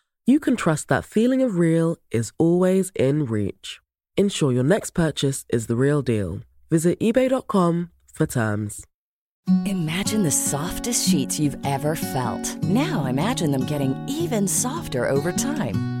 [0.31, 3.81] you can trust that feeling of real is always in reach.
[4.15, 6.39] Ensure your next purchase is the real deal.
[6.69, 8.87] Visit eBay.com for terms.
[9.65, 12.63] Imagine the softest sheets you've ever felt.
[12.63, 16.00] Now imagine them getting even softer over time.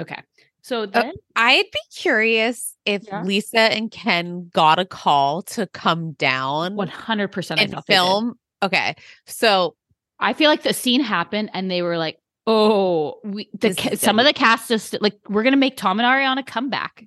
[0.00, 0.20] Okay.
[0.62, 3.22] So uh, then I'd be curious if Yeah.
[3.22, 7.98] Lisa and Ken got a call to come down 100% I and thought they did.
[8.00, 8.34] film.
[8.62, 8.94] Okay.
[9.26, 9.76] So
[10.18, 12.16] I feel like the scene happened and they were like,
[12.46, 16.00] "Oh, we the ca- some of the cast is like we're going to make Tom
[16.00, 17.04] and Ariana come back.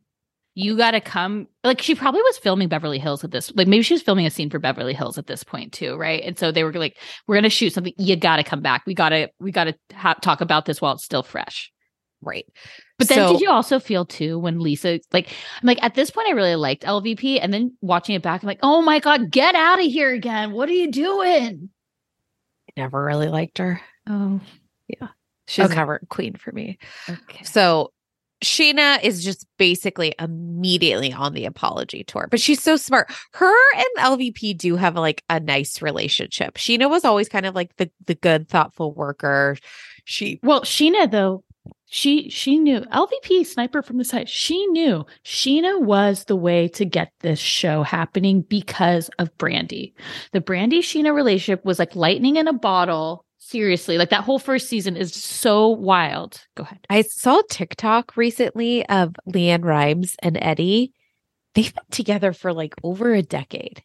[0.53, 3.51] You got to come." Like she probably was filming Beverly Hills at this.
[3.55, 6.21] Like maybe she was filming a scene for Beverly Hills at this point too, right?
[6.23, 7.93] And so they were like, "We're going to shoot something.
[7.97, 8.83] You got to come back.
[8.85, 11.71] We got to we got to ha- talk about this while it's still fresh."
[12.21, 12.45] Right.
[12.97, 15.27] But then So- did you also feel too when Lisa like
[15.61, 18.47] I'm like at this point I really liked LVP and then watching it back I'm
[18.47, 20.51] like, "Oh my god, get out of here again.
[20.51, 21.69] What are you doing?"
[22.75, 23.81] Never really liked her.
[24.07, 24.39] Oh,
[24.87, 25.07] Yeah.
[25.47, 25.75] She's Okay.
[25.75, 26.77] never queen for me.
[27.09, 27.43] okay.
[27.43, 27.91] So
[28.43, 33.11] Scheana is just basically immediately on the apology tour, but she's so smart.
[33.33, 36.55] Her and LVP do have like a nice relationship.
[36.55, 39.57] Scheana was always kind of like the the good, thoughtful worker.
[40.05, 41.43] She Well, Scheana though,
[41.89, 44.27] she she knew LVP sniper from the side.
[44.29, 49.93] She knew Scheana was the way to get this show happening because of Brandi.
[50.33, 53.23] The Brandi Scheana relationship was like lightning in a bottle.
[53.39, 56.41] Seriously, like that whole first season is so wild.
[56.55, 56.79] Go ahead.
[56.89, 60.91] I saw a TikTok recently of LeAnn Rimes and Eddie,
[61.53, 63.81] They've been together for like over a decade.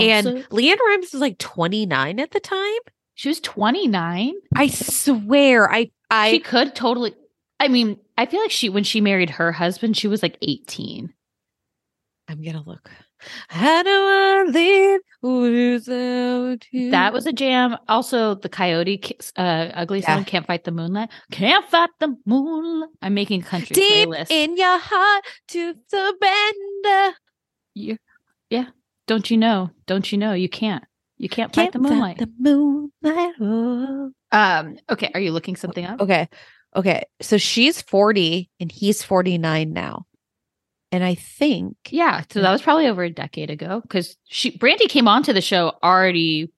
[0.00, 2.78] and Also- LeAnn Rimes was like 29 at the time.
[3.14, 4.34] She was 29.
[4.56, 7.14] I swear, I I she could totally.
[7.60, 11.12] I mean, I feel like she when she married her husband, she was like 18.
[12.28, 12.90] I'm gonna look.
[13.48, 16.90] How do I live without you?
[16.90, 17.76] That was a jam.
[17.88, 19.00] Also, the Coyote
[19.36, 20.16] uh, ugly Yeah.
[20.16, 22.90] song, "Can't Fight the Moonlight." Can't fight the moonlight.
[23.00, 24.30] I'm making country deep playlist.
[24.30, 27.16] in your heart to surrender.
[27.74, 27.98] You-
[28.50, 28.66] yeah.
[29.06, 29.70] Don't you know?
[29.86, 30.32] Don't you know?
[30.32, 30.84] You can't.
[31.16, 32.18] You can't fight Can't the moonlight.
[32.18, 33.34] the moonlight.
[33.40, 34.10] oh.
[34.32, 34.76] um.
[34.90, 35.10] Okay.
[35.14, 36.00] Are you looking something up?
[36.00, 36.28] Okay.
[36.74, 37.04] Okay.
[37.20, 40.06] So she's 40 and he's 49 now.
[40.90, 42.22] And I think Yeah.
[42.30, 45.72] So that was probably over a decade ago because she Brandi came onto the show
[45.82, 46.52] already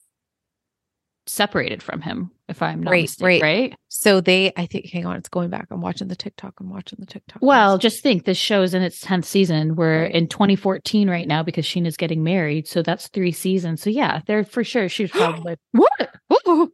[1.27, 2.31] separated from him.
[2.49, 3.43] If I'm not Right, mistaken, right.
[3.43, 3.75] right?
[3.89, 5.67] so they I think hang on, it's going back.
[5.71, 6.55] I'm watching the TikTok.
[6.61, 7.43] I'm watching the TikTok.
[7.43, 9.75] Well, just think this show is in its 10th season.
[9.75, 10.15] We're Right.
[10.15, 12.69] in 2014 right now because Scheana's getting married.
[12.69, 13.83] So that's three seasons.
[13.83, 14.89] So yeah, they're for sure.
[14.89, 16.11] She's probably what?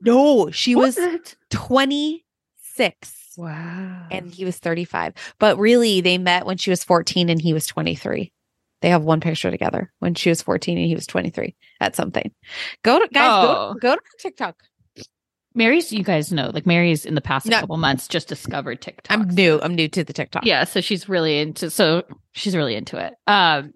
[0.03, 0.99] no, she was
[1.51, 4.07] 26 Wow.
[4.11, 5.15] and he was 35.
[5.39, 8.31] But really they met when she was 14 and he was 23.
[8.83, 12.33] They have one picture together when she was 14 and he was 23 at something.
[12.83, 13.75] Go to guys, Oh.
[13.75, 14.57] go, go to TikTok.
[15.55, 17.61] Mary's, you guys know, like Mary's in the past No.
[17.61, 19.17] couple months just discovered TikTok.
[19.17, 19.61] I'm new.
[19.63, 20.45] I'm new to the TikTok.
[20.47, 23.15] Yeah, so she's really into so she's really into it.
[23.27, 23.73] Um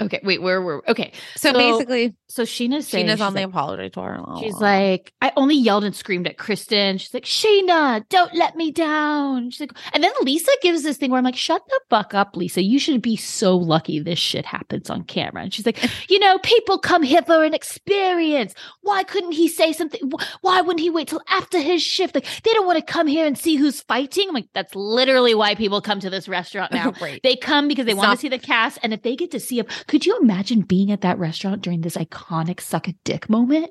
[0.00, 1.12] okay, wait, where were okay.
[1.36, 4.24] So, So basically, So Scheana's saying Scheana's on the like, apology tour.
[4.40, 6.98] She's like, I only yelled and screamed at Kristen.
[6.98, 9.50] She's like, Scheana, don't let me down.
[9.50, 12.36] She's like, and then Lisa gives this thing where I'm like, shut the fuck up,
[12.36, 12.62] Lisa.
[12.62, 15.42] You should be so lucky this shit happens on camera.
[15.42, 15.78] And she's like,
[16.10, 18.54] you know, people come here for an experience.
[18.82, 20.10] Why couldn't he say something?
[20.42, 22.14] Why wouldn't he wait till after his shift?
[22.14, 24.28] Like, they don't want to come here and see who's fighting.
[24.28, 26.92] I'm like, that's literally why people come to this restaurant now.
[27.00, 27.20] right.
[27.22, 28.78] They come because they It's want not- to see the cast.
[28.82, 31.80] And if they get to see him, could you imagine being at that restaurant during
[31.80, 33.70] this iconic suck a dick moment?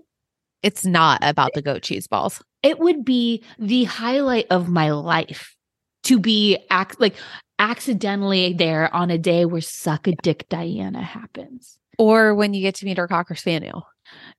[0.64, 2.42] It's not about the goat cheese balls.
[2.64, 5.56] It would be the highlight of my life
[6.04, 7.16] to be ac- like
[7.60, 11.78] accidentally there on a day where suck a dick Diana happens.
[11.98, 13.88] Or when you get to meet her cocker spaniel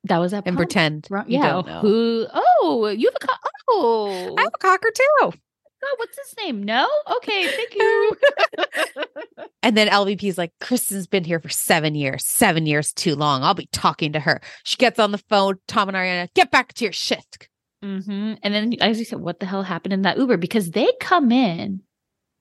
[0.04, 1.48] That was that and pretend you yeah.
[1.52, 1.80] don't know.
[1.80, 2.26] Who?
[2.32, 4.34] Oh, you have a co- oh.
[4.38, 5.32] I have a cocker too.
[5.84, 6.62] Oh, what's his name?
[6.62, 6.88] No.
[7.16, 8.16] Okay, thank you.
[9.62, 12.24] And then LVP's like, Kristen's been here for seven years.
[12.24, 13.42] Seven years too long.
[13.42, 14.40] I'll be talking to her.
[14.62, 15.56] She gets on the phone.
[15.66, 17.48] Tom and Ariana, get back to your shift.
[17.82, 20.36] hmm And then, as you said, what the hell happened in that Uber?
[20.36, 21.80] Because they come in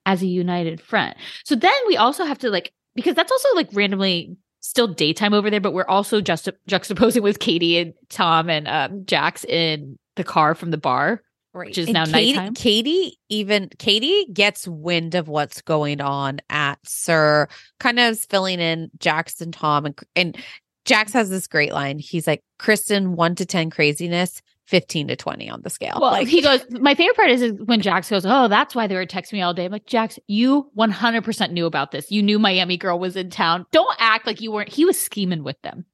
[0.04, 1.16] as a united front.
[1.44, 5.50] So then we also have to like because that's also like randomly still daytime over
[5.50, 10.24] there, but we're also just juxtaposing with Katie and Tom and um, Jax in the
[10.24, 11.22] car from the bar.
[11.56, 11.68] Right.
[11.68, 12.54] Which is And now Katie, nighttime.
[12.54, 17.48] Katie even Katie gets wind of what's going on at SUR,
[17.80, 20.36] kind of filling in Jax and Tom and and
[20.84, 21.98] Jax has this great line.
[21.98, 25.98] He's like, Kristen, one to ten craziness, 15 to 20 on the scale.
[25.98, 28.86] Well, like he goes, my favorite part is, is when Jax goes, Oh, that's why
[28.86, 29.64] they were texting me all day.
[29.64, 32.10] I'm like, Jax, you 100% knew about this.
[32.10, 33.64] You knew Miami Girl was in town.
[33.72, 34.68] Don't act like you weren't.
[34.68, 35.86] He was scheming with them.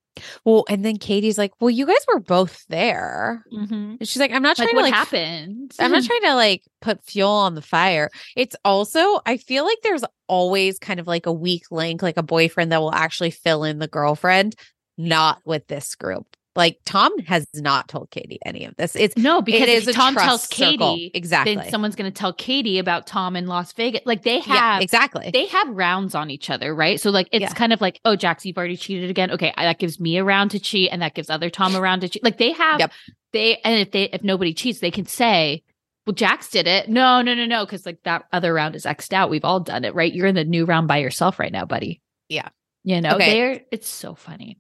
[0.45, 3.45] Well, and then Katie's like, Well, you guys were both there.
[3.53, 3.75] Mm-hmm.
[4.01, 5.73] And she's like, I'm not trying Like, to what like happened?
[5.79, 8.11] I'm not trying to like put fuel on the fire.
[8.37, 12.23] It's also, I feel like there's always kind of like a weak link, like a
[12.23, 14.55] boyfriend that will actually fill in the girlfriend,
[14.99, 16.27] not with this group.
[16.55, 18.95] Like Tom has not told Katie any of this.
[18.95, 20.97] It's No, because it if is Tom tells circle.
[20.97, 21.55] Katie, exactly.
[21.57, 24.03] then someone's going to tell Katie about Tom in Las Vegas.
[24.05, 25.31] Like they have, yeah, exactly.
[25.33, 27.01] they have rounds on each other, right?
[27.01, 27.55] So like it's Yeah.
[27.55, 29.31] kind of like, oh, Jax, you've already cheated again.
[29.31, 32.03] Okay, that gives me a round to cheat, and that gives other Tom a round
[32.03, 32.23] to cheat.
[32.23, 32.93] Like they have, Yep.
[33.33, 35.63] they and if they if nobody cheats, they can say.
[36.05, 36.89] Well, Jax did it.
[36.89, 39.31] No, no, no, no, because like that other round is xed out.
[39.31, 40.13] We've all done it, right?
[40.13, 42.03] You're in the new round by yourself right now, buddy.
[42.29, 42.49] Yeah.
[42.83, 43.33] You know, Okay.
[43.33, 44.59] they're it's so funny.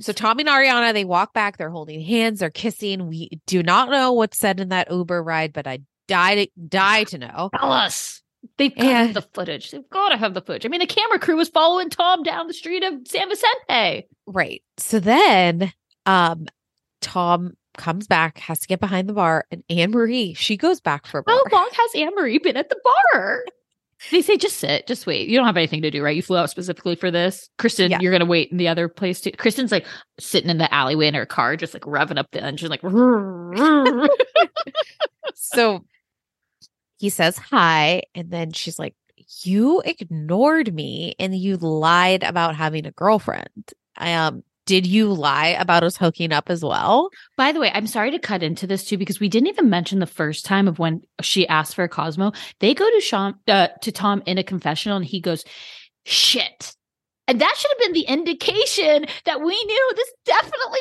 [0.00, 3.06] So Tom and Ariana, they walk back, they're holding hands, they're kissing.
[3.08, 7.04] We do not know what's said in that Uber ride, but I die to die
[7.04, 7.50] to know.
[7.58, 8.22] Tell us.
[8.58, 9.70] They've got And- the footage.
[9.70, 10.64] They've got to have the footage.
[10.64, 14.06] I mean, the camera crew was following Tom down the street of San Vicente.
[14.26, 14.62] Right.
[14.78, 15.72] So then
[16.04, 16.46] um
[17.00, 21.06] Tom comes back, has to get behind the bar, and Anne Marie, she goes back
[21.06, 21.38] for a bar.
[21.50, 22.80] How long has Anne Marie been at the
[23.12, 23.44] bar?
[24.10, 25.26] They say just sit, just wait.
[25.28, 26.14] You don't have anything to do, right?
[26.14, 27.48] You flew out specifically for this.
[27.58, 27.98] Kristen, Yeah.
[28.00, 29.32] you're gonna wait in the other place too.
[29.32, 29.86] Kristen's like
[30.20, 32.82] sitting in the alleyway in her car, just like revving up the engine, like
[35.34, 35.84] so
[36.98, 38.94] he says hi, and then she's like,
[39.42, 43.72] You ignored me and you lied about having a girlfriend.
[43.96, 47.08] I um, did you lie about us hooking up as well?
[47.36, 50.00] By the way, I'm sorry to cut into this too because we didn't even mention
[50.00, 52.32] the first time of when she asked for a Cosmo.
[52.60, 55.44] They go to Sean uh, to Tom in a confessional, and he goes,
[56.04, 56.76] "Shit."
[57.28, 60.78] And that should have been the indication that we knew this definitely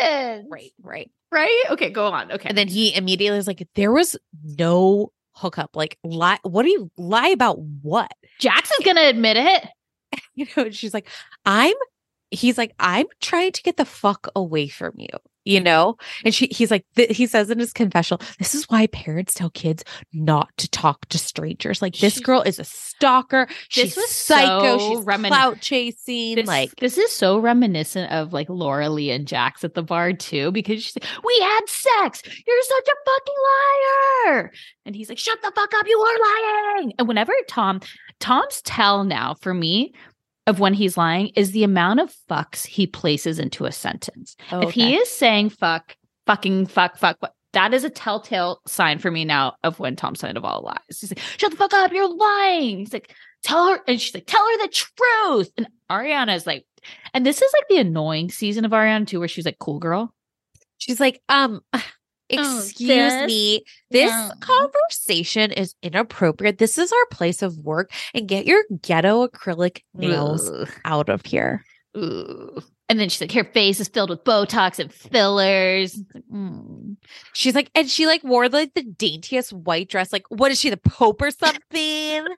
[0.00, 0.48] happened.
[0.50, 1.10] Right, right.
[1.30, 1.62] Right?
[1.70, 2.32] Okay, go on.
[2.32, 2.48] Okay.
[2.48, 5.76] And then he immediately was like, there was no hookup.
[5.76, 6.38] Like, lie.
[6.42, 7.58] What do you lie about?
[7.58, 8.10] What?
[8.38, 9.68] Jackson's going to admit it.
[10.34, 11.08] You know, she's like,
[11.44, 11.74] I'm,
[12.32, 15.08] he's like, I'm trying to get the fuck away from you,
[15.44, 15.96] you know?
[16.24, 19.50] And she, he's like, th- he says in his confessional, this is why parents tell
[19.50, 21.82] kids not to talk to strangers.
[21.82, 23.48] Like, this She- girl is a stalker.
[23.68, 24.78] She's was psycho.
[24.78, 26.36] so she's remin- clout chasing.
[26.36, 30.12] This, like, this is so reminiscent of like Laura Lee and Jax at the bar
[30.12, 32.22] too, because she's like, "We had sex.
[32.24, 33.34] You're such a fucking
[34.34, 34.52] liar,"
[34.86, 35.86] and he's like, "Shut the fuck up.
[35.88, 37.80] You are lying." And whenever Tom,
[38.20, 39.92] Tom's tell now for me
[40.46, 44.36] of when he's lying is the amount of fucks he places into a sentence.
[44.50, 49.10] If he is saying fuck, fucking fuck, fuck, fuck, that is a telltale sign for
[49.10, 51.00] me now of when Tom Sandoval lies.
[51.00, 52.78] He's like, shut the fuck up, you're lying.
[52.78, 55.52] He's like, tell her, and she's like, tell her the truth.
[55.56, 56.64] And Ariana is like,
[57.14, 60.14] and this is like the annoying season of Ariana too, where she's like, cool girl.
[60.78, 61.60] she's like, um,
[62.32, 63.26] excuse sis?
[63.26, 63.64] me.
[63.90, 64.30] This Yeah.
[64.40, 66.58] conversation is inappropriate.
[66.58, 70.68] This is our place of work and get your ghetto acrylic nails Ugh.
[70.84, 71.64] out of here.
[71.94, 72.62] Ugh.
[72.88, 75.98] And then she's like, her face is filled with Botox and fillers.
[76.30, 76.96] Mm.
[77.32, 80.12] She's like, and she like wore like the daintiest white dress.
[80.12, 82.26] Like, what is she, the Pope or something?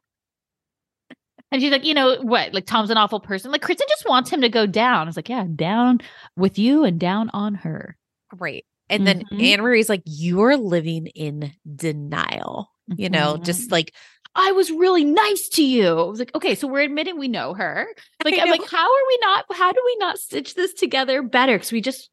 [1.53, 2.53] And she's like, you know what?
[2.53, 3.53] Like Tom's an awful person.
[3.53, 5.03] Like Kristen just wants him to go down.
[5.03, 6.01] I was like, yeah, down
[6.36, 7.97] with you and down on her.
[8.34, 8.64] right.
[8.95, 9.42] And then Mhm.
[9.42, 12.70] Anne Marie's like, you're living in denial.
[12.97, 13.95] You know, just like
[14.36, 15.86] I was really nice to you.
[15.88, 17.86] I was like, okay, so we're admitting we know her.
[18.24, 19.45] Like, I'm like, how are we not?
[19.53, 21.55] How do we not stitch this together better?
[21.57, 22.11] Because we just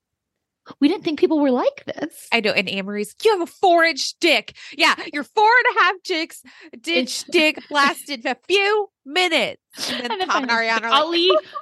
[0.80, 2.28] we didn't think people were like this.
[2.32, 2.52] I know.
[2.52, 4.56] And Anne Marie's, you have a four inch dick.
[4.78, 6.44] Yeah, your four and a half dicks
[6.82, 9.62] ditch dick lasted a few minutes.
[9.92, 11.32] And then And Tom and Ariana like, Ali,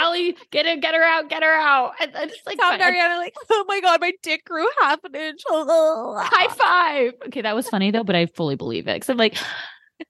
[0.00, 1.92] Ali, get her, get her out, get her out.
[2.00, 2.94] And then it's like Tom and fine.
[2.94, 5.42] Ariana like, oh my god, my dick grew half an inch.
[5.48, 7.12] high five.
[7.26, 9.36] Okay, that was funny though, but I fully believe it because I'm like,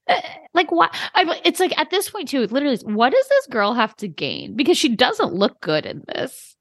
[0.07, 0.21] eh,
[0.53, 0.95] like what?
[1.13, 2.41] I it's like at this point too.
[2.43, 4.55] it Literally, what does this girl have to gain?
[4.55, 6.55] Because she doesn't look good in this.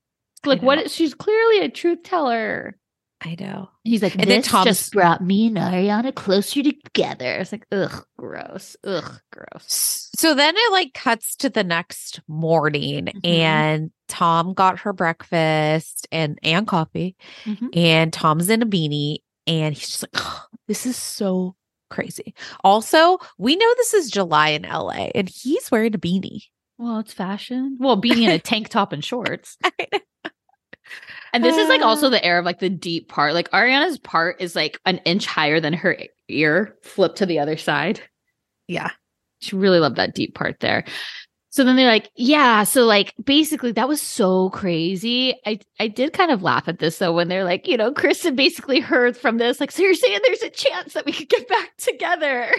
[0.44, 0.66] Like know.
[0.66, 0.78] what?
[0.78, 2.76] is- She's clearly a truth teller.
[3.26, 3.70] I know.
[3.82, 7.32] He's like, And and then Tom's- just brought me and Ariana closer together.
[7.38, 10.10] It's like, ugh, gross, ugh, gross.
[10.16, 13.26] So then it like cuts to the next morning Mhm.
[13.26, 17.76] and Tom got her breakfast and and coffee Mhm.
[17.76, 19.18] and Tom's in a beanie
[19.48, 21.56] and he's just like "Ugh, this is so
[21.90, 22.32] crazy.
[22.62, 26.44] Also, we know this is July in LA and he's wearing a beanie.
[26.78, 27.76] Well, it's fashion.
[27.80, 29.56] Well, being in a tank top and shorts.
[31.36, 32.12] And this is like also um.
[32.12, 33.34] the air of like the deep part.
[33.34, 35.96] Like Ariana's part is like an inch higher than her
[36.28, 38.00] ear, flipped to the other side.
[38.68, 38.90] Yeah.
[39.40, 40.84] She really loved that deep part there.
[41.50, 42.64] So then they're like, yeah.
[42.64, 45.34] So like basically that was so crazy.
[45.46, 48.34] I I did kind of laugh at this though when they're like, you know, Kristen
[48.36, 51.48] basically heard from this, like, so you're saying there's a chance that we could get
[51.48, 52.50] back together.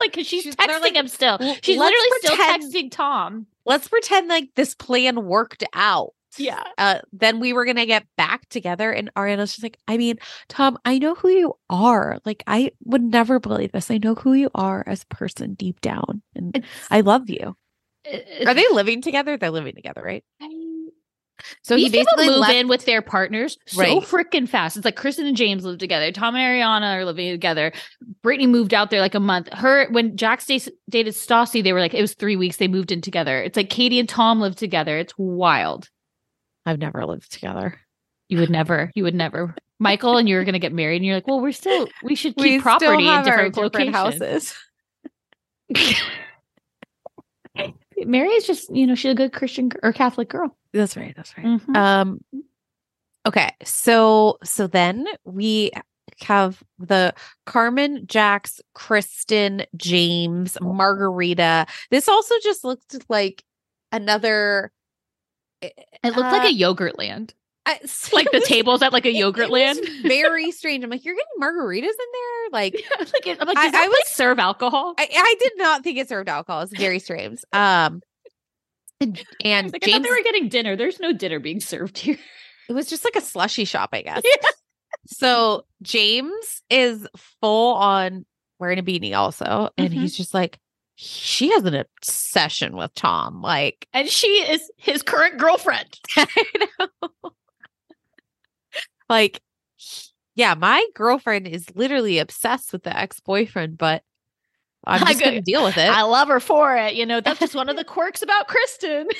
[0.00, 1.38] like, cause she's, She's- texting like, him still.
[1.62, 3.46] She's literally pretend- still texting Tom.
[3.66, 6.14] Let's pretend like this plan worked out.
[6.38, 6.62] Yeah.
[6.78, 10.18] Uh, then we were gonna get back together, and Ariana's just like, I mean,
[10.48, 12.18] Tom, I know who you are.
[12.24, 13.90] Like, I would never believe this.
[13.90, 17.56] I know who you are as a person deep down, and I love you.
[18.46, 19.36] Are they living together?
[19.36, 20.24] They're living together, right?
[21.62, 22.54] So he people basically move left.
[22.54, 24.02] in with their partners so Right.
[24.02, 24.76] freaking fast.
[24.76, 26.10] It's like Kristen and James live together.
[26.12, 27.72] Tom and Ariana are living together.
[28.22, 29.52] Brittany moved out there like a month.
[29.52, 32.58] Her when Jax da- dated Stassi, they were like it was three weeks.
[32.58, 33.42] They moved in together.
[33.42, 34.96] It's like Katie and Tom live together.
[34.96, 35.88] It's wild.
[36.66, 37.78] I've never lived together.
[38.28, 38.90] You would never.
[38.94, 39.54] You would never.
[39.78, 41.88] Michael and you were gonna get married, and you're like, well, we're still.
[42.02, 43.94] We should keep We property in different, locations.
[43.94, 44.54] houses.
[48.06, 50.56] Mary is just you know she's a good Christian or Catholic girl.
[50.72, 51.14] That's right.
[51.16, 51.46] That's right.
[51.46, 51.76] Mhm.
[51.76, 52.20] Um
[53.26, 53.50] okay.
[53.64, 55.70] So so then we
[56.20, 57.14] have the
[57.46, 61.66] Carmen, Jax, Kristen, James, Margarita.
[61.90, 63.44] This also just looked like
[63.92, 64.72] another
[66.02, 67.34] It looked like uh, a yogurt land.
[67.66, 67.78] I,
[68.12, 69.78] Like the tables at like a yogurt it land.
[70.02, 70.84] very strange.
[70.84, 72.50] I'm like, you're getting margaritas in there?
[72.52, 74.94] Like like, it- I'm like, I- I was- serve alcohol?
[74.98, 76.62] I, I did not think it served alcohol.
[76.62, 77.40] It's very strange.
[77.52, 78.02] Um
[79.00, 80.76] and, and Like, I thought James they were getting dinner.
[80.76, 82.18] There's no dinner being served here.
[82.68, 84.22] it was just like a slushy shop, I guess.
[85.06, 87.06] So James is
[87.40, 88.24] full on
[88.58, 89.70] wearing a beanie also.
[89.76, 89.94] And Mhm.
[89.94, 90.58] he's just like,
[90.96, 93.42] she has an obsession with Tom.
[93.42, 95.98] Like, And she is his current girlfriend.
[96.78, 97.32] Know.
[99.08, 99.40] like,
[100.34, 104.02] yeah, my girlfriend is literally obsessed with the ex boyfriend, but
[104.86, 105.88] I'm I just going to deal with it.
[105.88, 106.94] I love her for it.
[106.94, 109.08] You know, that's just one of the quirks about Kristen.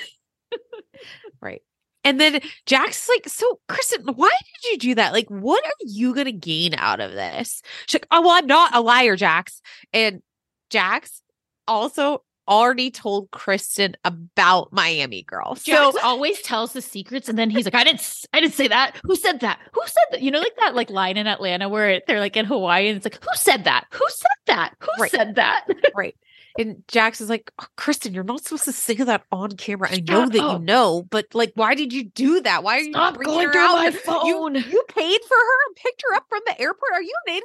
[1.40, 1.60] Right.
[2.04, 5.12] And then Jax is like, so Kristen, why did you do that?
[5.12, 7.60] Like, what are you gonna gain out of this?
[7.86, 9.60] She's like, oh well, I'm not a liar, Jax.
[9.92, 10.22] And
[10.70, 11.20] Jax
[11.68, 15.54] also already told Kristen about Miami Girl.
[15.56, 18.68] So Jax always tells the secrets, and then he's like, "I didn't, I didn't say
[18.68, 18.96] that.
[19.04, 19.58] Who said that?
[19.72, 20.22] Who said that?
[20.22, 23.06] You know, like that, like line in Atlanta where they're like in Hawaii, and it's
[23.06, 23.86] like, "Who said that?
[23.92, 24.74] Who said that?
[24.80, 25.10] Who Right.
[25.10, 26.14] said that?" right.
[26.56, 29.88] And Jax is like, "Oh, Kristen, you're not supposed to say that on camera.
[29.90, 32.62] I know that you know, but like, why did you do that?
[32.62, 33.72] Why are you Stop going her through out?
[33.76, 34.54] my You- phone.
[34.54, 36.92] You, paid for her and picked her up from the airport.
[36.92, 37.44] Are you an idiot?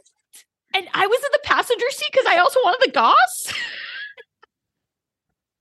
[0.76, 3.52] and I was in the passenger seat because I also wanted the goss.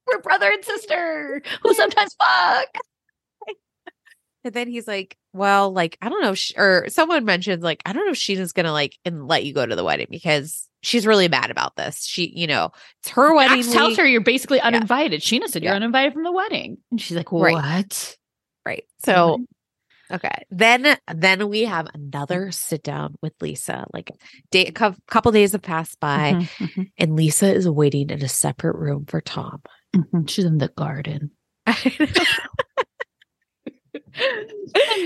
[0.09, 2.69] We're brother and sister who sometimes fuck.
[4.45, 6.33] And then he's like, well, like, I don't know.
[6.35, 9.45] sh- Or someone mentions, like, I don't know if Scheana's going to like and let
[9.45, 12.05] you go to the wedding because she's really mad about this.
[12.07, 12.71] She, you know,
[13.03, 13.59] it's her wedding.
[13.59, 15.21] Max tells her you're basically uninvited.
[15.23, 15.77] Scheana said you're Yeah.
[15.77, 18.17] uninvited from the wedding, and she's like, "What?"
[18.65, 18.85] Right.
[19.05, 19.45] So,
[20.11, 20.45] okay.
[20.51, 23.87] Then, then we have another sit down with Lisa.
[23.93, 24.13] Like,
[24.53, 28.23] day, a cou- couple days have passed by, Mhm, mhm, and Lisa is waiting in
[28.23, 29.63] a separate room for Tom.
[29.97, 30.29] Mhm.
[30.29, 31.31] She's in the garden.
[31.67, 32.17] and,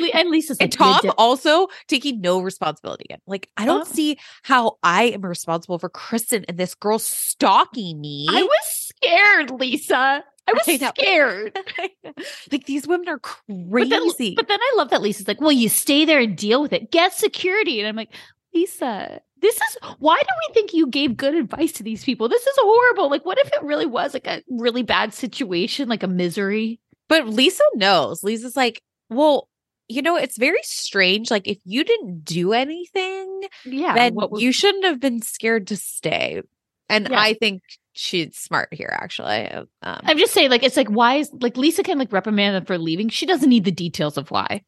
[0.03, 3.21] Li- and Lisa's And Tom "They did- also taking no responsibility again.
[3.27, 3.93] Like, I don't Oh.
[3.93, 8.27] see how I am responsible for Kristen and this girl stalking me.
[8.31, 10.25] I was scared, Lisa.
[10.49, 11.59] I was I scared.
[12.53, 14.35] like these women are But then, crazy.
[14.35, 16.91] but then I love that Lisa's like, well, you stay there and deal with it.
[16.91, 17.79] Get security.
[17.81, 18.13] And I'm like,
[18.55, 22.29] Lisa, this is why do we think you gave good advice to these people?
[22.29, 23.11] This is horrible.
[23.11, 26.81] Like, what if it really was like a really bad situation, like a misery?
[27.09, 28.23] But Lisa knows.
[28.25, 28.81] Lisa's like,
[29.11, 29.49] well,
[29.89, 31.31] you know, it's very strange.
[31.31, 33.95] Like, if you didn't do anything, Yeah.
[33.95, 36.41] then what was- you shouldn't have been scared to stay.
[36.89, 37.21] And Yeah.
[37.21, 37.63] I think
[37.93, 39.47] she's smart here, actually.
[39.51, 42.65] Um, I'm just saying, like, it's like, why is like Lisa can like reprimand them
[42.65, 43.09] for leaving?
[43.11, 44.63] She doesn't need the details of why.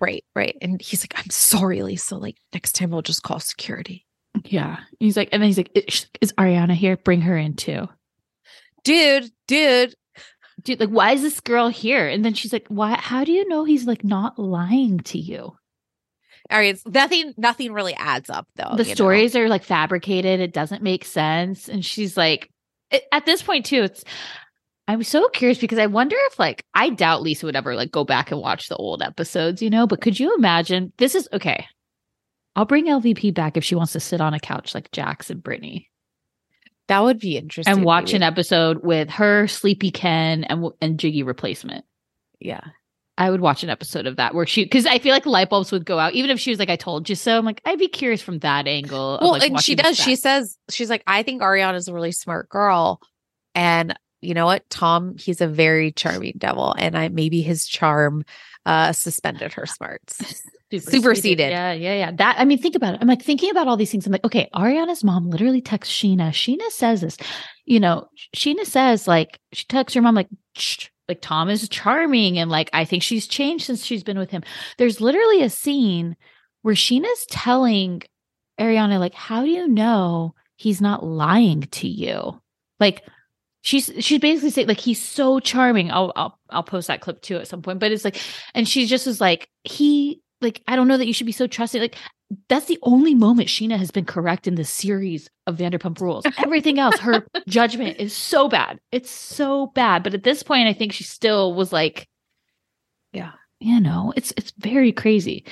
[0.00, 0.56] right, right.
[0.60, 2.16] And he's like, I'm sorry, Lisa.
[2.16, 4.04] Like, next time we'll just call security.
[4.44, 4.78] Yeah.
[5.00, 6.96] He's like, and then he's like, is is Ariana here?
[6.96, 7.88] Bring her in too.
[8.84, 9.94] Dude, dude.
[10.62, 12.06] Dude, like, why is this girl here?
[12.06, 12.94] And then she's like, why?
[12.96, 15.56] How do you know he's like not lying to you?
[16.50, 16.74] All right.
[16.74, 18.74] It's nothing, nothing really adds up, though.
[18.76, 18.94] the you know?
[18.94, 20.40] stories are like fabricated.
[20.40, 21.68] It doesn't make sense.
[21.68, 22.50] And she's like,
[22.90, 24.04] it- at this point too, it's.
[24.88, 28.04] I'm so curious because I wonder if like I doubt Lisa would ever like go
[28.04, 29.86] back and watch the old episodes, you know.
[29.86, 30.92] But could you imagine?
[30.98, 31.66] This is okay.
[32.54, 35.42] I'll bring LVP back if she wants to sit on a couch like Jax and
[35.42, 35.88] Brittany
[36.88, 37.72] That would be interesting.
[37.72, 41.84] and watch an episode with her, Sleepy Ken, and and Jiggy replacement.
[42.40, 42.60] Yeah.
[43.18, 45.70] I would watch an episode of that where she because I feel like light bulbs
[45.70, 47.38] would go out even if she was like I told you so.
[47.38, 49.16] I'm like I'd be curious from that angle.
[49.16, 49.96] of, Well, like, and she does.
[49.96, 53.00] She says she's like, I think Ariana's a really smart girl,
[53.54, 58.24] and you know what, Tom, he's a very charming devil, and I maybe his charm
[58.66, 60.42] uh suspended her smarts.
[60.78, 61.50] Superseded.
[61.50, 62.12] Yeah, yeah, yeah.
[62.12, 63.00] That I mean, think about it.
[63.02, 64.06] I'm like thinking about all these things.
[64.06, 66.30] I'm like, okay, Ariana's mom literally texts Scheana.
[66.30, 67.18] Scheana says this.
[67.66, 70.28] You know, Scheana says like she texts her mom like,
[71.08, 74.42] like Tom is charming, and like I think she's changed since she's been with him.
[74.78, 76.16] There's literally a scene
[76.62, 78.02] where Scheana's telling
[78.58, 82.40] Ariana like, how do you know he's not lying to you?
[82.80, 83.02] Like.
[83.62, 85.90] She's she's basically saying like he's so charming.
[85.90, 87.78] I'll I'll I'll post that clip too at some point.
[87.78, 88.20] But it's like,
[88.54, 91.46] and she just was like he like I don't know that you should be so
[91.46, 91.80] trusting.
[91.80, 91.96] Like
[92.48, 96.24] that's the only moment Scheana has been correct in the series of Vanderpump Rules.
[96.38, 98.78] Everything else, her judgment is so bad.
[98.90, 100.02] It's so bad.
[100.02, 102.08] But at this point, I think she still was like,
[103.12, 105.44] yeah, you know, it's it's very crazy.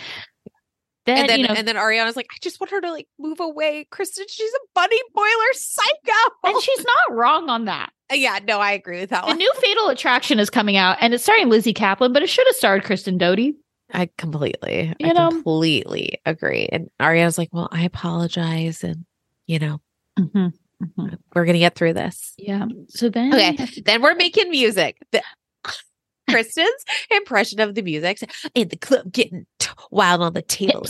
[1.14, 3.08] Then, and then you know, and then Ariana's like, I just want her to like
[3.18, 3.86] move away.
[3.90, 6.34] Kristen, she's a bunny boiler psycho.
[6.44, 7.90] and she's not wrong on that.
[8.12, 9.38] Uh, yeah, no, I agree with that The one.
[9.38, 12.56] new Fatal Attraction is coming out, and it's starring Lizzy Caplan, but it should have
[12.56, 13.54] starred Kristen Doute.
[13.92, 15.30] I completely, I You know?
[15.30, 16.68] completely agree.
[16.70, 19.05] And Ariana's like, well, I apologize, and
[19.47, 19.80] you know,
[20.18, 20.39] mm-hmm,
[20.85, 21.14] mm-hmm.
[21.35, 22.32] we're gonna get through this.
[22.39, 22.66] Yeah.
[22.89, 24.97] So then, Okay, then we're making music.
[25.12, 25.22] The-
[26.31, 28.19] Kristen's impression of the music
[28.55, 30.85] in the club getting t- wild on the table.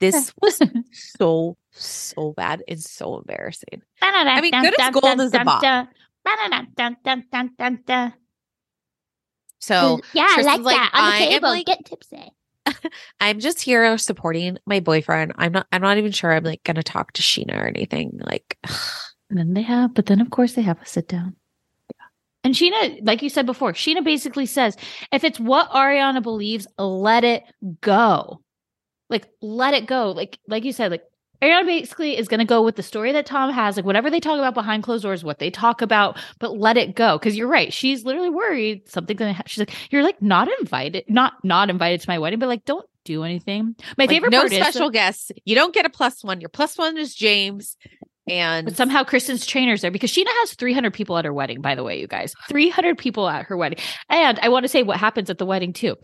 [0.00, 0.60] This was
[0.92, 3.82] so so bad and so embarrassing.
[4.28, 5.62] I mean, good as gold is a bop.
[9.60, 12.30] So yeah, I like, like that on the table, like- get tipsy.
[13.20, 15.32] I'm just here supporting my boyfriend.
[15.36, 15.66] I'm not.
[15.72, 18.20] I'm not even sure I'm like gonna talk to Scheana or anything.
[18.22, 18.58] Like,
[19.30, 21.34] And then they have, but then of course they have a sit down.
[22.48, 24.74] And Scheana, like you said before, Scheana basically says,
[25.12, 27.42] if it's what Ariana believes, let it
[27.82, 28.40] go.
[29.10, 30.12] Like, let it go.
[30.12, 31.02] Like, like you said, like
[31.42, 34.18] Ariana basically is going to go with the story that Tom has, like whatever they
[34.18, 37.18] talk about behind closed doors, what they talk about, but let it go.
[37.18, 39.36] Because you're right, she's literally worried something's going to.
[39.36, 39.50] happen.
[39.50, 42.88] she's like, you're like not invited, not not invited to my wedding, but like don't
[43.04, 43.76] do anything.
[43.98, 45.32] My Like, favorite no special is, guests.
[45.44, 46.40] You don't get a plus one.
[46.40, 47.76] Your plus one is James.
[48.30, 51.60] And but somehow Kristen's trainers there because Scheana has 300 people at her wedding.
[51.60, 53.78] By the way, you guys, 300 people at her wedding,
[54.08, 55.96] and I want to say what happens at the wedding too.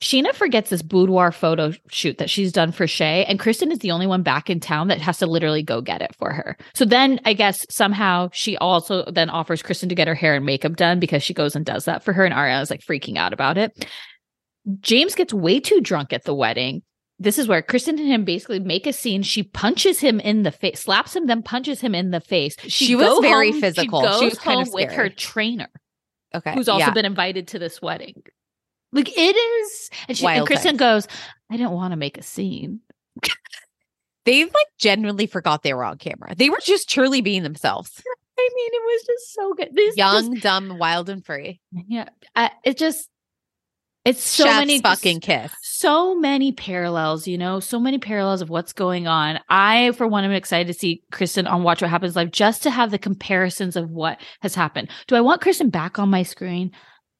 [0.00, 3.90] Scheana forgets this boudoir photo shoot that she's done for Shay, and Kristen is the
[3.90, 6.56] only one back in town that has to literally go get it for her.
[6.74, 10.46] So then I guess somehow she also then offers Kristen to get her hair and
[10.46, 13.16] makeup done because she goes and does that for her, and Ariana is like freaking
[13.16, 13.86] out about it.
[14.80, 16.82] James gets way too drunk at the wedding.
[17.18, 19.22] This is where Kristen and him basically make a scene.
[19.22, 22.56] She punches him in the face, slaps him, then punches him in the face.
[22.68, 24.00] She was very home- physical.
[24.02, 25.68] She She goes was kind home of with her trainer
[26.34, 26.54] okay.
[26.54, 26.92] who's also yeah.
[26.92, 28.22] been invited to this wedding.
[28.92, 31.06] Like it is, and she and Kristen goes,
[31.50, 32.80] "I didn't want to make a scene."
[34.24, 36.34] they like genuinely forgot they were on camera.
[36.34, 38.02] They were just truly being themselves.
[38.38, 39.68] I mean, it was just so good.
[39.74, 41.60] This Young, dumb, wild, and free.
[41.72, 43.08] yeah, I, it just,
[44.08, 45.52] it's so Chef's many fucking kiss.
[45.62, 49.38] so many parallels, you know, so many parallels of what's going on.
[49.48, 52.70] I, for one, am excited to see Kristen on Watch What Happens Live just to
[52.70, 54.88] have the comparisons of what has happened.
[55.06, 56.72] Do I want Kristen back on my screen?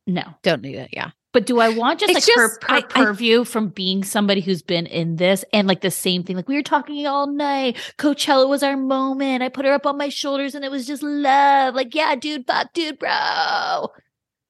[0.06, 0.22] No.
[0.42, 0.90] Don't need it.
[0.92, 1.10] Yeah.
[1.34, 4.02] But do I want just It's like her, just- her I- I- purview from being
[4.02, 6.36] somebody who's been in this and like the same thing?
[6.36, 7.76] Like we were talking all night.
[7.98, 9.42] Coachella was our moment.
[9.42, 11.74] I put her up on my shoulders and it was just love.
[11.74, 13.88] Like, yeah, dude, fuck, dude, bro.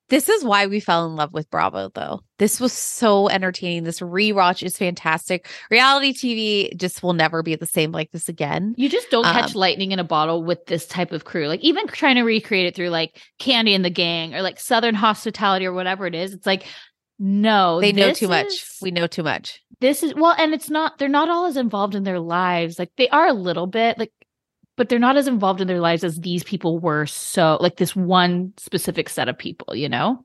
[0.09, 2.21] This is why we fell in love with Bravo, though.
[2.39, 3.85] This was so entertaining.
[3.85, 5.47] This rewatch is fantastic.
[5.71, 8.75] Reality TV just will never be the same like this again.
[8.79, 11.47] You just don't catch Um, lightning in a bottle with this type of crew.
[11.49, 14.95] Like even trying to recreate it through like Candy and the Gang or like Southern
[14.95, 16.33] Hospitality or whatever it is.
[16.33, 16.65] It's like,
[17.19, 18.65] no, They know too much.
[18.81, 19.61] We know too much.
[19.81, 22.91] this is well and it's not they're not all as involved in their lives like
[22.97, 24.13] they are a little bit like
[24.79, 27.95] but they're not as involved in their lives as these people were so like this
[27.95, 30.25] one specific set of people you know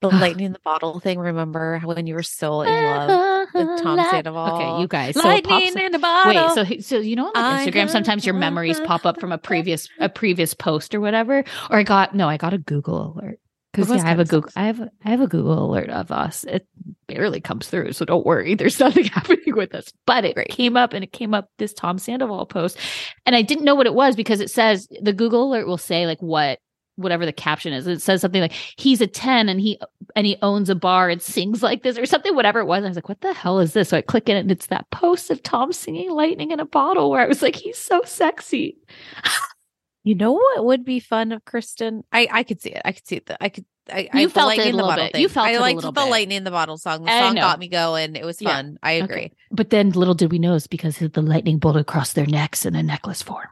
[0.00, 1.18] The lightning in the bottle thing.
[1.18, 4.54] Remember when you were so in love with uh-huh, Tom Sandoval?
[4.54, 6.54] okay you guys so lightning in the bottle.
[6.56, 9.38] Wait, so so you know on like Instagram sometimes your memories pop up from a
[9.38, 11.44] previous a previous post or whatever.
[11.70, 13.40] Or I got no, I got a Google alert
[13.72, 14.24] because yeah, I have a?
[14.24, 16.44] Google I have I have a Google alert of us.
[16.44, 16.66] It
[17.06, 18.54] barely comes through, so don't worry.
[18.56, 19.92] There's nothing happening with us.
[20.06, 20.48] But it Great.
[20.48, 22.78] came up and it came up this Tom Sandoval post,
[23.26, 26.06] and I didn't know what it was because it says the Google alert will say
[26.06, 26.60] like what
[26.98, 27.86] whatever the caption is.
[27.86, 29.78] It says something like he's a 10 and he
[30.16, 32.84] and he owns a bar and sings like this or something, whatever it was.
[32.84, 33.90] I was like, what the hell is this?
[33.90, 37.10] So I click it and it's that post of Tom singing lightning in a bottle
[37.10, 38.76] where I was like, he's so sexy.
[40.04, 42.02] You know what would be fun of Kristen?
[42.12, 42.82] I I could see it.
[42.84, 43.30] I could see it.
[43.40, 43.64] I could.
[43.90, 45.12] I, I You the felt it a in the little bottle bit.
[45.14, 45.22] thing.
[45.22, 46.10] You felt I it a liked the bit.
[46.10, 47.04] lightning in the bottle song.
[47.04, 47.40] The I song know.
[47.42, 48.16] got me going.
[48.16, 48.50] It was Yeah.
[48.50, 48.78] fun.
[48.82, 49.16] I agree.
[49.16, 49.32] Okay.
[49.50, 52.74] But then little did we know it's because the lightning bolt across their necks in
[52.74, 53.46] a necklace form.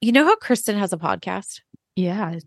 [0.00, 1.60] You know how Kristen has a podcast?
[1.96, 2.38] Yeah.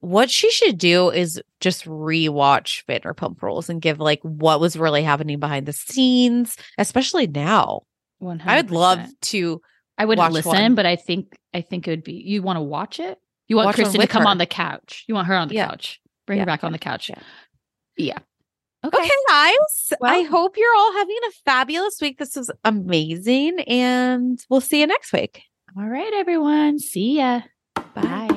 [0.00, 5.02] What she should do is just rewatch Vanderpump Rules and give like what was really
[5.04, 7.82] happening behind the scenes, especially now.
[8.18, 9.60] 100 I would love to
[9.96, 10.74] I wouldn't listen, one.
[10.74, 13.18] but I think I think it would be you want to watch it?
[13.48, 14.28] You want Watch Kristen to come her.
[14.28, 15.04] on the couch.
[15.08, 15.68] You want her on the Yeah.
[15.68, 16.00] couch.
[16.26, 16.42] Bring Yeah.
[16.42, 17.08] her back on the couch.
[17.08, 17.20] Yeah.
[17.96, 18.18] Yeah.
[18.84, 19.92] Okay, guys.
[20.02, 22.18] I hope you're all having a fabulous week.
[22.18, 23.58] This was amazing.
[23.60, 25.42] And we'll see you next week.
[25.76, 26.78] All right, everyone.
[26.78, 27.40] See ya.
[27.94, 28.28] Bye.